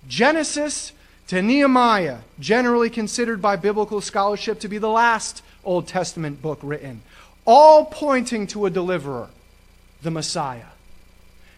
Genesis, 0.08 0.92
to 1.28 1.40
Nehemiah, 1.40 2.18
generally 2.38 2.90
considered 2.90 3.40
by 3.40 3.56
biblical 3.56 4.00
scholarship 4.00 4.60
to 4.60 4.68
be 4.68 4.78
the 4.78 4.88
last 4.88 5.42
Old 5.64 5.86
Testament 5.86 6.42
book 6.42 6.58
written, 6.62 7.02
all 7.44 7.84
pointing 7.84 8.46
to 8.48 8.66
a 8.66 8.70
deliverer, 8.70 9.28
the 10.02 10.10
Messiah. 10.10 10.66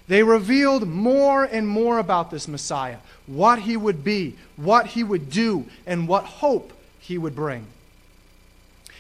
They 0.09 0.23
revealed 0.23 0.87
more 0.87 1.45
and 1.45 1.67
more 1.67 1.99
about 1.99 2.31
this 2.31 2.47
Messiah, 2.47 2.99
what 3.27 3.61
he 3.61 3.77
would 3.77 4.05
be, 4.05 4.37
what 4.57 4.87
he 4.87 5.03
would 5.03 5.31
do, 5.31 5.67
and 5.87 6.07
what 6.07 6.25
hope 6.25 6.73
he 7.01 7.19
would 7.19 7.35
bring. 7.35 7.67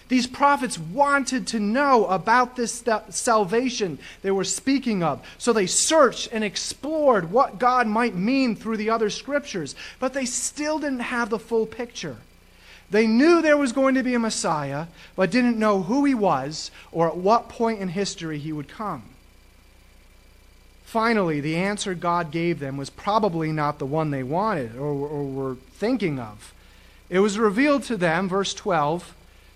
These 0.08 0.28
prophets 0.28 0.78
wanted 0.78 1.48
to 1.48 1.58
know 1.58 2.06
about 2.06 2.54
this 2.54 2.84
salvation 3.10 3.98
they 4.22 4.30
were 4.30 4.44
speaking 4.44 5.02
of. 5.02 5.26
So 5.36 5.52
they 5.52 5.66
searched 5.66 6.28
and 6.30 6.44
explored 6.44 7.32
what 7.32 7.58
God 7.58 7.88
might 7.88 8.14
mean 8.14 8.54
through 8.54 8.76
the 8.76 8.90
other 8.90 9.10
scriptures, 9.10 9.74
but 9.98 10.12
they 10.12 10.24
still 10.24 10.78
didn't 10.78 11.00
have 11.00 11.30
the 11.30 11.40
full 11.40 11.66
picture. 11.66 12.18
They 12.90 13.06
knew 13.06 13.42
there 13.42 13.56
was 13.56 13.72
going 13.72 13.94
to 13.96 14.02
be 14.02 14.14
a 14.14 14.18
Messiah, 14.18 14.86
but 15.16 15.30
didn't 15.30 15.58
know 15.58 15.82
who 15.82 16.04
he 16.04 16.14
was 16.14 16.70
or 16.92 17.08
at 17.08 17.16
what 17.16 17.48
point 17.48 17.80
in 17.80 17.88
history 17.88 18.38
he 18.38 18.52
would 18.52 18.68
come. 18.68 19.02
Finally, 20.84 21.40
the 21.40 21.56
answer 21.56 21.94
God 21.94 22.30
gave 22.30 22.60
them 22.60 22.76
was 22.76 22.90
probably 22.90 23.50
not 23.50 23.78
the 23.78 23.86
one 23.86 24.10
they 24.10 24.22
wanted 24.22 24.76
or, 24.76 24.92
or 24.92 25.24
were 25.24 25.56
thinking 25.72 26.20
of. 26.20 26.54
It 27.10 27.18
was 27.18 27.38
revealed 27.38 27.82
to 27.84 27.96
them, 27.96 28.28
verse 28.28 28.54
12, 28.54 29.14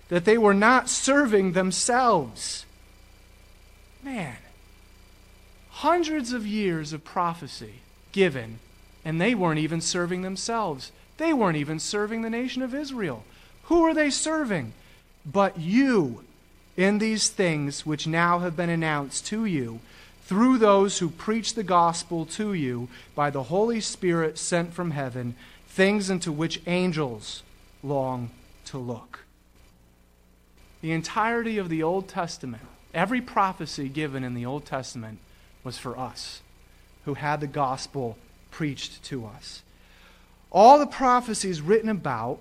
that 0.09 0.25
they 0.25 0.37
were 0.37 0.53
not 0.53 0.89
serving 0.89 1.53
themselves. 1.53 2.65
Man, 4.03 4.37
hundreds 5.69 6.33
of 6.33 6.45
years 6.45 6.91
of 6.91 7.05
prophecy 7.05 7.75
given, 8.11 8.59
and 9.05 9.21
they 9.21 9.33
weren't 9.33 9.59
even 9.59 9.79
serving 9.79 10.21
themselves. 10.21 10.91
They 11.21 11.33
weren't 11.33 11.57
even 11.57 11.77
serving 11.77 12.23
the 12.23 12.31
nation 12.31 12.63
of 12.63 12.73
Israel. 12.73 13.23
Who 13.65 13.83
are 13.83 13.93
they 13.93 14.09
serving? 14.09 14.73
But 15.23 15.59
you, 15.59 16.23
in 16.75 16.97
these 16.97 17.29
things 17.29 17.85
which 17.85 18.07
now 18.07 18.39
have 18.39 18.57
been 18.57 18.71
announced 18.71 19.27
to 19.27 19.45
you 19.45 19.81
through 20.23 20.57
those 20.57 20.97
who 20.97 21.11
preach 21.11 21.53
the 21.53 21.61
gospel 21.61 22.25
to 22.25 22.55
you 22.55 22.89
by 23.13 23.29
the 23.29 23.43
Holy 23.43 23.79
Spirit 23.79 24.39
sent 24.39 24.73
from 24.73 24.89
heaven, 24.89 25.35
things 25.67 26.09
into 26.09 26.31
which 26.31 26.59
angels 26.65 27.43
long 27.83 28.31
to 28.65 28.79
look. 28.79 29.19
The 30.81 30.91
entirety 30.91 31.59
of 31.59 31.69
the 31.69 31.83
Old 31.83 32.07
Testament, 32.07 32.63
every 32.95 33.21
prophecy 33.21 33.89
given 33.89 34.23
in 34.23 34.33
the 34.33 34.47
Old 34.47 34.65
Testament, 34.65 35.19
was 35.63 35.77
for 35.77 35.99
us 35.99 36.41
who 37.05 37.13
had 37.13 37.41
the 37.41 37.45
gospel 37.45 38.17
preached 38.49 39.03
to 39.03 39.27
us. 39.27 39.61
All 40.51 40.79
the 40.79 40.87
prophecies 40.87 41.61
written 41.61 41.89
about 41.89 42.39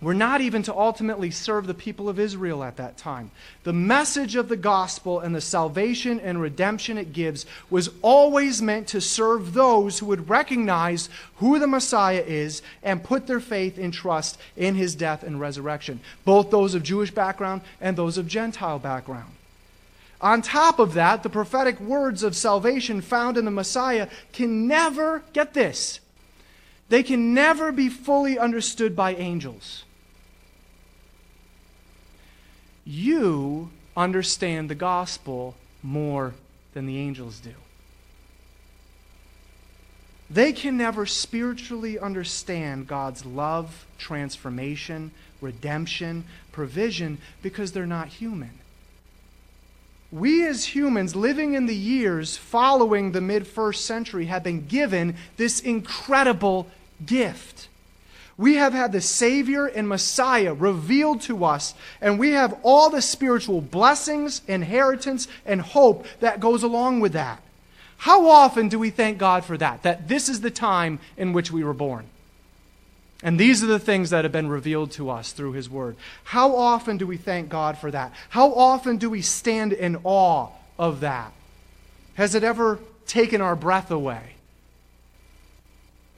were 0.00 0.14
not 0.14 0.40
even 0.40 0.62
to 0.62 0.74
ultimately 0.74 1.30
serve 1.30 1.66
the 1.66 1.74
people 1.74 2.08
of 2.08 2.18
Israel 2.18 2.64
at 2.64 2.76
that 2.78 2.96
time. 2.96 3.30
The 3.64 3.72
message 3.72 4.34
of 4.34 4.48
the 4.48 4.56
gospel 4.56 5.20
and 5.20 5.34
the 5.34 5.42
salvation 5.42 6.18
and 6.20 6.40
redemption 6.40 6.96
it 6.96 7.12
gives 7.12 7.44
was 7.68 7.90
always 8.00 8.62
meant 8.62 8.88
to 8.88 9.00
serve 9.00 9.52
those 9.52 9.98
who 9.98 10.06
would 10.06 10.30
recognize 10.30 11.10
who 11.36 11.58
the 11.58 11.66
Messiah 11.66 12.24
is 12.26 12.62
and 12.82 13.04
put 13.04 13.26
their 13.26 13.40
faith 13.40 13.76
and 13.76 13.92
trust 13.92 14.38
in 14.56 14.74
his 14.74 14.94
death 14.94 15.22
and 15.22 15.38
resurrection, 15.38 16.00
both 16.24 16.50
those 16.50 16.74
of 16.74 16.82
Jewish 16.82 17.10
background 17.10 17.60
and 17.80 17.96
those 17.96 18.16
of 18.16 18.26
Gentile 18.26 18.78
background. 18.78 19.32
On 20.22 20.40
top 20.42 20.78
of 20.78 20.94
that, 20.94 21.22
the 21.22 21.30
prophetic 21.30 21.78
words 21.80 22.22
of 22.22 22.36
salvation 22.36 23.00
found 23.00 23.36
in 23.36 23.44
the 23.44 23.50
Messiah 23.50 24.08
can 24.32 24.66
never, 24.66 25.22
get 25.32 25.54
this, 25.54 26.00
they 26.90 27.02
can 27.02 27.32
never 27.32 27.72
be 27.72 27.88
fully 27.88 28.38
understood 28.38 28.94
by 28.94 29.14
angels 29.14 29.84
you 32.90 33.70
understand 33.96 34.68
the 34.68 34.74
gospel 34.74 35.54
more 35.82 36.34
than 36.74 36.86
the 36.86 36.98
angels 36.98 37.40
do. 37.40 37.54
They 40.28 40.52
can 40.52 40.76
never 40.76 41.06
spiritually 41.06 41.98
understand 41.98 42.86
God's 42.86 43.24
love, 43.24 43.86
transformation, 43.98 45.10
redemption, 45.40 46.24
provision 46.52 47.18
because 47.42 47.72
they're 47.72 47.86
not 47.86 48.08
human. 48.08 48.58
We, 50.12 50.44
as 50.46 50.74
humans 50.74 51.14
living 51.14 51.54
in 51.54 51.66
the 51.66 51.74
years 51.74 52.36
following 52.36 53.12
the 53.12 53.20
mid 53.20 53.46
first 53.46 53.84
century, 53.84 54.26
have 54.26 54.42
been 54.42 54.66
given 54.66 55.16
this 55.36 55.60
incredible 55.60 56.68
gift. 57.04 57.68
We 58.36 58.54
have 58.54 58.72
had 58.72 58.92
the 58.92 59.02
Savior 59.02 59.66
and 59.66 59.86
Messiah 59.86 60.54
revealed 60.54 61.20
to 61.22 61.44
us, 61.44 61.74
and 62.00 62.18
we 62.18 62.30
have 62.30 62.58
all 62.62 62.88
the 62.88 63.02
spiritual 63.02 63.60
blessings, 63.60 64.40
inheritance, 64.48 65.28
and 65.44 65.60
hope 65.60 66.06
that 66.20 66.40
goes 66.40 66.62
along 66.62 67.00
with 67.00 67.12
that. 67.12 67.42
How 67.98 68.30
often 68.30 68.70
do 68.70 68.78
we 68.78 68.88
thank 68.88 69.18
God 69.18 69.44
for 69.44 69.58
that? 69.58 69.82
That 69.82 70.08
this 70.08 70.30
is 70.30 70.40
the 70.40 70.50
time 70.50 71.00
in 71.18 71.34
which 71.34 71.50
we 71.50 71.62
were 71.62 71.74
born. 71.74 72.06
And 73.22 73.38
these 73.38 73.62
are 73.62 73.66
the 73.66 73.78
things 73.78 74.08
that 74.08 74.24
have 74.24 74.32
been 74.32 74.48
revealed 74.48 74.92
to 74.92 75.10
us 75.10 75.32
through 75.32 75.52
His 75.52 75.68
Word. 75.68 75.96
How 76.24 76.56
often 76.56 76.96
do 76.96 77.06
we 77.06 77.18
thank 77.18 77.50
God 77.50 77.76
for 77.76 77.90
that? 77.90 78.12
How 78.30 78.54
often 78.54 78.96
do 78.96 79.10
we 79.10 79.20
stand 79.20 79.74
in 79.74 79.98
awe 80.02 80.48
of 80.78 81.00
that? 81.00 81.32
Has 82.14 82.34
it 82.34 82.42
ever 82.42 82.78
taken 83.06 83.42
our 83.42 83.54
breath 83.54 83.90
away? 83.90 84.36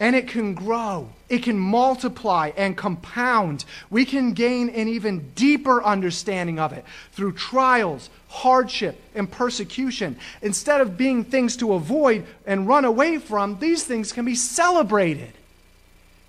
And 0.03 0.17
it 0.17 0.27
can 0.27 0.53
grow, 0.53 1.09
it 1.29 1.45
can 1.45 1.57
multiply 1.57 2.51
and 2.57 2.77
compound. 2.77 3.65
We 3.89 4.05
can 4.05 4.33
gain 4.33 4.69
an 4.71 4.89
even 4.89 5.31
deeper 5.37 5.81
understanding 5.81 6.59
of 6.59 6.73
it 6.73 6.85
through 7.13 7.35
trials, 7.35 8.11
hardship, 8.29 9.01
and 9.15 9.31
persecution. 9.31 10.17
Instead 10.43 10.81
of 10.81 10.97
being 10.97 11.23
things 11.23 11.57
to 11.59 11.75
avoid 11.75 12.27
and 12.45 12.67
run 12.67 12.85
away 12.85 13.19
from, 13.19 13.61
these 13.61 13.85
things 13.85 14.13
can 14.13 14.25
be 14.25 14.35
celebrated 14.35 15.35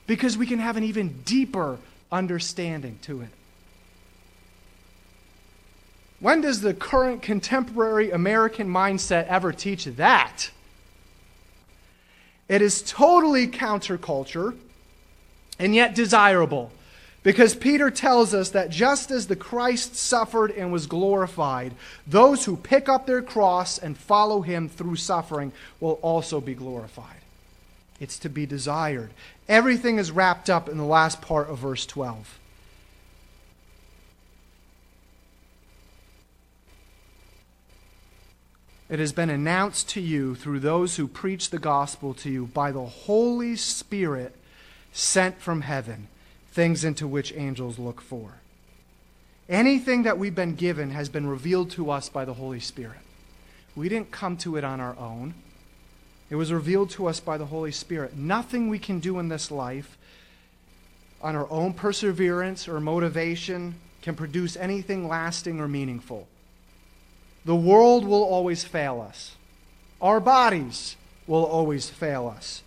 because 0.05 0.37
we 0.37 0.45
can 0.45 0.59
have 0.59 0.77
an 0.77 0.83
even 0.83 1.23
deeper 1.23 1.79
understanding 2.11 2.99
to 3.01 3.21
it. 3.21 3.29
When 6.19 6.41
does 6.41 6.61
the 6.61 6.75
current 6.75 7.23
contemporary 7.23 8.11
American 8.11 8.67
mindset 8.67 9.25
ever 9.25 9.51
teach 9.51 9.85
that? 9.85 10.51
It 12.53 12.61
is 12.61 12.83
totally 12.83 13.47
counterculture 13.47 14.55
and 15.57 15.73
yet 15.73 15.95
desirable. 15.95 16.71
Because 17.23 17.55
Peter 17.55 17.89
tells 17.89 18.35
us 18.35 18.51
that 18.51 18.69
just 18.69 19.09
as 19.09 19.25
the 19.25 19.35
Christ 19.35 19.95
suffered 19.95 20.51
and 20.51 20.71
was 20.71 20.85
glorified, 20.85 21.73
those 22.05 22.45
who 22.45 22.55
pick 22.55 22.87
up 22.87 23.07
their 23.07 23.23
cross 23.23 23.79
and 23.79 23.97
follow 23.97 24.41
him 24.41 24.69
through 24.69 24.97
suffering 24.97 25.51
will 25.79 25.97
also 26.03 26.39
be 26.39 26.53
glorified. 26.53 27.21
It's 27.99 28.19
to 28.19 28.29
be 28.29 28.45
desired. 28.45 29.09
Everything 29.49 29.97
is 29.97 30.11
wrapped 30.11 30.47
up 30.47 30.69
in 30.69 30.77
the 30.77 30.83
last 30.83 31.23
part 31.23 31.49
of 31.49 31.57
verse 31.57 31.87
12. 31.87 32.37
It 38.93 38.99
has 38.99 39.11
been 39.11 39.31
announced 39.31 39.89
to 39.89 39.99
you 39.99 40.35
through 40.35 40.59
those 40.59 40.97
who 40.97 41.07
preach 41.07 41.49
the 41.49 41.57
gospel 41.57 42.13
to 42.13 42.29
you 42.29 42.45
by 42.45 42.71
the 42.71 42.85
Holy 42.85 43.55
Spirit 43.55 44.35
sent 44.91 45.41
from 45.41 45.61
heaven, 45.61 46.09
things 46.51 46.85
into 46.85 47.07
which 47.07 47.33
angels 47.35 47.79
look 47.79 47.99
for. 47.99 48.35
Anything 49.49 50.03
that 50.03 50.19
we've 50.19 50.35
been 50.35 50.53
given 50.53 50.91
has 50.91 51.09
been 51.09 51.25
revealed 51.25 51.71
to 51.71 51.89
us 51.89 52.07
by 52.07 52.23
the 52.23 52.35
Holy 52.35 52.59
Spirit. 52.59 52.99
We 53.75 53.89
didn't 53.89 54.11
come 54.11 54.37
to 54.37 54.57
it 54.57 54.63
on 54.63 54.79
our 54.79 54.95
own. 54.99 55.33
It 56.29 56.35
was 56.35 56.53
revealed 56.53 56.91
to 56.91 57.07
us 57.07 57.19
by 57.19 57.39
the 57.39 57.47
Holy 57.47 57.71
Spirit. 57.71 58.15
Nothing 58.15 58.69
we 58.69 58.77
can 58.77 58.99
do 58.99 59.17
in 59.17 59.27
this 59.27 59.49
life 59.49 59.97
on 61.19 61.35
our 61.35 61.49
own 61.49 61.73
perseverance 61.73 62.67
or 62.67 62.79
motivation 62.79 63.73
can 64.03 64.13
produce 64.13 64.55
anything 64.55 65.07
lasting 65.07 65.59
or 65.59 65.67
meaningful. 65.67 66.27
The 67.45 67.55
world 67.55 68.05
will 68.05 68.23
always 68.23 68.63
fail 68.63 69.01
us. 69.01 69.35
Our 70.01 70.19
bodies 70.19 70.95
will 71.27 71.45
always 71.45 71.89
fail 71.89 72.27
us. 72.27 72.63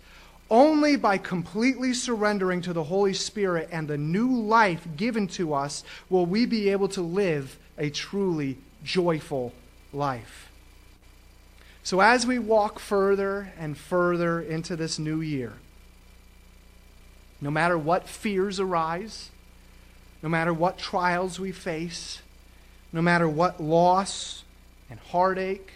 Only 0.49 0.95
by 0.95 1.17
completely 1.17 1.93
surrendering 1.93 2.61
to 2.61 2.73
the 2.73 2.85
Holy 2.85 3.13
Spirit 3.13 3.69
and 3.71 3.87
the 3.87 3.97
new 3.97 4.33
life 4.33 4.87
given 4.95 5.27
to 5.29 5.53
us 5.53 5.83
will 6.09 6.25
we 6.25 6.45
be 6.45 6.69
able 6.69 6.87
to 6.89 7.01
live 7.01 7.57
a 7.77 7.89
truly 7.89 8.57
joyful 8.83 9.51
life. 9.91 10.49
So, 11.83 11.99
as 12.01 12.25
we 12.25 12.39
walk 12.39 12.79
further 12.79 13.53
and 13.57 13.77
further 13.77 14.41
into 14.41 14.75
this 14.75 14.99
new 14.99 15.21
year, 15.21 15.53
no 17.39 17.51
matter 17.51 17.77
what 17.77 18.07
fears 18.07 18.59
arise, 18.59 19.29
no 20.21 20.29
matter 20.29 20.53
what 20.53 20.77
trials 20.77 21.39
we 21.39 21.51
face, 21.51 22.21
no 22.91 23.01
matter 23.01 23.27
what 23.27 23.61
loss 23.61 24.43
and 24.89 24.99
heartache 24.99 25.73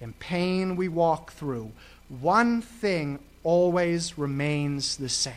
and 0.00 0.18
pain 0.18 0.76
we 0.76 0.88
walk 0.88 1.32
through, 1.32 1.70
one 2.08 2.60
thing 2.62 3.18
always 3.44 4.18
remains 4.18 4.96
the 4.96 5.08
same 5.08 5.34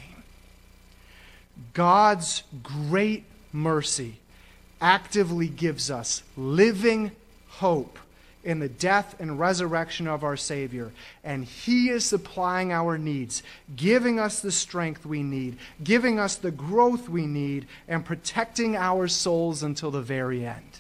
God's 1.74 2.44
great 2.62 3.24
mercy 3.54 4.18
actively 4.82 5.48
gives 5.48 5.90
us 5.90 6.22
living 6.36 7.12
hope 7.48 7.98
in 8.44 8.60
the 8.60 8.70
death 8.70 9.16
and 9.20 9.40
resurrection 9.40 10.08
of 10.08 10.24
our 10.24 10.38
Savior. 10.38 10.92
And 11.24 11.44
He 11.44 11.90
is 11.90 12.06
supplying 12.06 12.72
our 12.72 12.98
needs, 12.98 13.42
giving 13.76 14.20
us 14.20 14.40
the 14.40 14.52
strength 14.52 15.06
we 15.06 15.24
need, 15.24 15.58
giving 15.84 16.20
us 16.20 16.36
the 16.36 16.52
growth 16.52 17.10
we 17.10 17.26
need, 17.26 17.68
and 17.88 18.06
protecting 18.06 18.76
our 18.76 19.08
souls 19.08 19.64
until 19.64 19.92
the 19.92 20.02
very 20.02 20.46
end. 20.46 20.80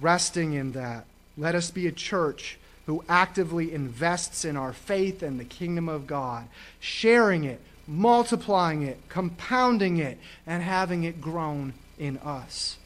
Resting 0.00 0.52
in 0.52 0.72
that, 0.72 1.06
let 1.36 1.54
us 1.54 1.70
be 1.70 1.86
a 1.86 1.92
church 1.92 2.58
who 2.86 3.04
actively 3.08 3.72
invests 3.72 4.44
in 4.44 4.56
our 4.56 4.72
faith 4.72 5.22
and 5.22 5.38
the 5.38 5.44
kingdom 5.44 5.88
of 5.88 6.06
God, 6.06 6.48
sharing 6.80 7.44
it, 7.44 7.60
multiplying 7.86 8.82
it, 8.82 8.98
compounding 9.08 9.98
it, 9.98 10.18
and 10.46 10.62
having 10.62 11.04
it 11.04 11.20
grown 11.20 11.74
in 11.98 12.18
us. 12.18 12.78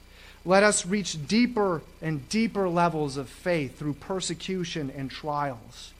Let 0.44 0.64
us 0.64 0.84
reach 0.84 1.26
deeper 1.28 1.82
and 2.00 2.28
deeper 2.28 2.68
levels 2.68 3.16
of 3.16 3.28
faith 3.28 3.78
through 3.78 3.94
persecution 3.94 4.92
and 4.96 5.10
trials. 5.10 5.92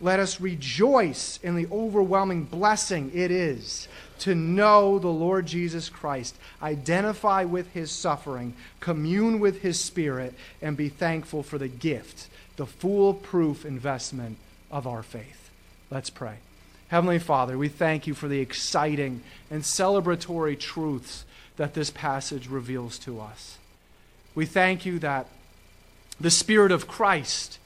Let 0.00 0.20
us 0.20 0.40
rejoice 0.40 1.38
in 1.42 1.56
the 1.56 1.66
overwhelming 1.72 2.44
blessing 2.44 3.10
it 3.14 3.30
is 3.30 3.88
to 4.20 4.34
know 4.34 4.98
the 4.98 5.08
Lord 5.08 5.46
Jesus 5.46 5.88
Christ, 5.88 6.36
identify 6.62 7.44
with 7.44 7.72
his 7.72 7.90
suffering, 7.90 8.54
commune 8.80 9.40
with 9.40 9.62
his 9.62 9.80
spirit, 9.80 10.34
and 10.60 10.76
be 10.76 10.88
thankful 10.88 11.42
for 11.42 11.58
the 11.58 11.68
gift, 11.68 12.28
the 12.56 12.66
foolproof 12.66 13.64
investment 13.64 14.38
of 14.70 14.86
our 14.86 15.02
faith. 15.02 15.50
Let's 15.90 16.10
pray. 16.10 16.36
Heavenly 16.88 17.18
Father, 17.18 17.58
we 17.58 17.68
thank 17.68 18.06
you 18.06 18.14
for 18.14 18.28
the 18.28 18.40
exciting 18.40 19.22
and 19.50 19.62
celebratory 19.62 20.58
truths 20.58 21.24
that 21.56 21.74
this 21.74 21.90
passage 21.90 22.48
reveals 22.48 22.98
to 23.00 23.20
us. 23.20 23.58
We 24.34 24.46
thank 24.46 24.86
you 24.86 24.98
that 25.00 25.26
the 26.20 26.30
Spirit 26.30 26.70
of 26.70 26.86
Christ 26.86 27.58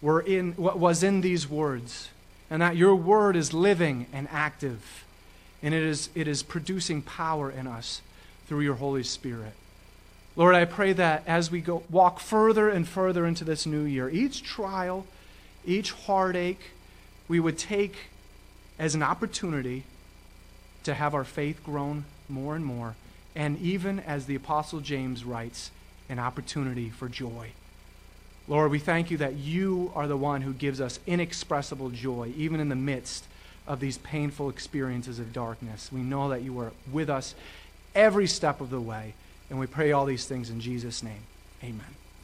were 0.00 0.20
in, 0.20 0.52
what 0.52 0.78
was 0.78 1.02
in 1.02 1.20
these 1.20 1.48
words, 1.48 2.10
and 2.50 2.62
that 2.62 2.76
your 2.76 2.94
word 2.94 3.36
is 3.36 3.52
living 3.52 4.06
and 4.12 4.28
active, 4.30 5.04
and 5.62 5.74
it 5.74 5.82
is, 5.82 6.10
it 6.14 6.28
is 6.28 6.42
producing 6.42 7.02
power 7.02 7.50
in 7.50 7.66
us 7.66 8.02
through 8.46 8.60
your 8.60 8.74
Holy 8.74 9.02
Spirit. 9.02 9.52
Lord, 10.36 10.54
I 10.54 10.64
pray 10.66 10.92
that 10.92 11.22
as 11.26 11.50
we 11.50 11.60
go 11.60 11.82
walk 11.90 12.20
further 12.20 12.68
and 12.68 12.86
further 12.86 13.24
into 13.24 13.44
this 13.44 13.66
new 13.66 13.84
year, 13.84 14.10
each 14.10 14.42
trial, 14.42 15.06
each 15.64 15.92
heartache, 15.92 16.72
we 17.26 17.40
would 17.40 17.58
take 17.58 17.96
as 18.78 18.94
an 18.94 19.02
opportunity 19.02 19.84
to 20.84 20.94
have 20.94 21.14
our 21.14 21.24
faith 21.24 21.64
grown 21.64 22.04
more 22.28 22.54
and 22.54 22.64
more 22.64 22.94
and 23.36 23.58
even 23.60 24.00
as 24.00 24.24
the 24.24 24.34
Apostle 24.34 24.80
James 24.80 25.22
writes, 25.22 25.70
an 26.08 26.18
opportunity 26.18 26.88
for 26.88 27.08
joy. 27.08 27.50
Lord, 28.48 28.70
we 28.70 28.78
thank 28.78 29.10
you 29.10 29.16
that 29.18 29.34
you 29.34 29.90
are 29.94 30.06
the 30.06 30.16
one 30.16 30.42
who 30.42 30.52
gives 30.52 30.80
us 30.80 31.00
inexpressible 31.06 31.90
joy, 31.90 32.32
even 32.36 32.60
in 32.60 32.68
the 32.68 32.76
midst 32.76 33.24
of 33.66 33.80
these 33.80 33.98
painful 33.98 34.48
experiences 34.48 35.18
of 35.18 35.32
darkness. 35.32 35.90
We 35.90 36.00
know 36.00 36.28
that 36.28 36.42
you 36.42 36.58
are 36.60 36.72
with 36.92 37.10
us 37.10 37.34
every 37.94 38.28
step 38.28 38.60
of 38.60 38.70
the 38.70 38.80
way, 38.80 39.14
and 39.50 39.58
we 39.58 39.66
pray 39.66 39.90
all 39.92 40.06
these 40.06 40.26
things 40.26 40.50
in 40.50 40.60
Jesus' 40.60 41.02
name. 41.02 41.22
Amen. 41.64 41.96